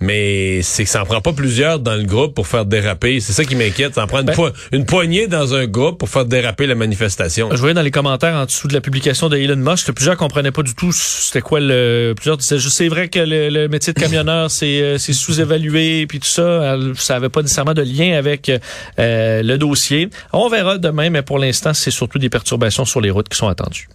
Mais 0.00 0.62
c'est 0.62 0.84
que 0.84 0.90
ça 0.90 1.02
en 1.02 1.04
prend 1.06 1.20
pas 1.20 1.32
plusieurs 1.32 1.80
dans 1.80 1.94
le 1.96 2.04
groupe 2.04 2.34
pour 2.34 2.46
faire 2.46 2.64
déraper. 2.64 3.18
C'est 3.20 3.32
ça 3.32 3.44
qui 3.44 3.56
m'inquiète. 3.56 3.94
Ça 3.96 4.04
en 4.04 4.06
prend 4.06 4.20
une, 4.20 4.26
Ben- 4.26 4.34
po- 4.36 4.50
une 4.72 4.84
poignée 4.86 5.26
dans 5.26 5.54
un 5.54 5.66
groupe 5.66 5.98
pour 5.98 6.08
faire 6.08 6.24
déraper 6.24 6.66
la 6.66 6.76
manifestation. 6.76 7.48
Je 7.50 7.56
voyais 7.56 7.74
dans 7.74 7.82
les 7.82 7.90
commentaires 7.90 8.34
en 8.36 8.44
dessous 8.44 8.68
de 8.68 8.74
la 8.74 8.80
publication 8.80 9.28
de 9.28 9.36
Elon 9.36 9.56
Musk 9.56 9.86
que 9.88 9.92
plusieurs 9.92 10.16
comprenaient 10.16 10.52
pas 10.52 10.62
du 10.62 10.74
tout 10.74 10.92
c'était 10.92 11.40
quoi 11.40 11.58
le. 11.60 12.12
Plusieurs 12.16 12.36
disaient 12.36 12.58
je- 12.58 12.68
c'est 12.68 12.88
vrai 12.88 13.08
que 13.08 13.18
le, 13.18 13.48
le 13.48 13.68
métier 13.68 13.92
de 13.92 13.98
camionneur 14.00 14.50
c'est 14.50 14.80
euh, 14.82 14.98
c'est 14.98 15.12
sous-évalué 15.12 16.06
puis 16.06 16.20
tout 16.20 16.26
ça. 16.28 16.76
Ça 16.96 17.16
avait 17.16 17.28
pas 17.28 17.42
nécessairement 17.42 17.74
de 17.74 17.82
lien 17.82 18.16
avec 18.16 18.50
euh, 18.50 19.42
le 19.42 19.56
dossier. 19.56 20.10
On 20.32 20.48
verra 20.48 20.78
demain, 20.78 21.10
mais 21.10 21.22
pour 21.22 21.38
l'instant 21.38 21.74
c'est 21.74 21.90
surtout 21.90 22.18
des 22.18 22.30
perturbations 22.30 22.84
sur 22.84 23.00
les 23.00 23.10
routes 23.10 23.28
qui 23.28 23.36
sont 23.36 23.48
attendues. 23.48 23.88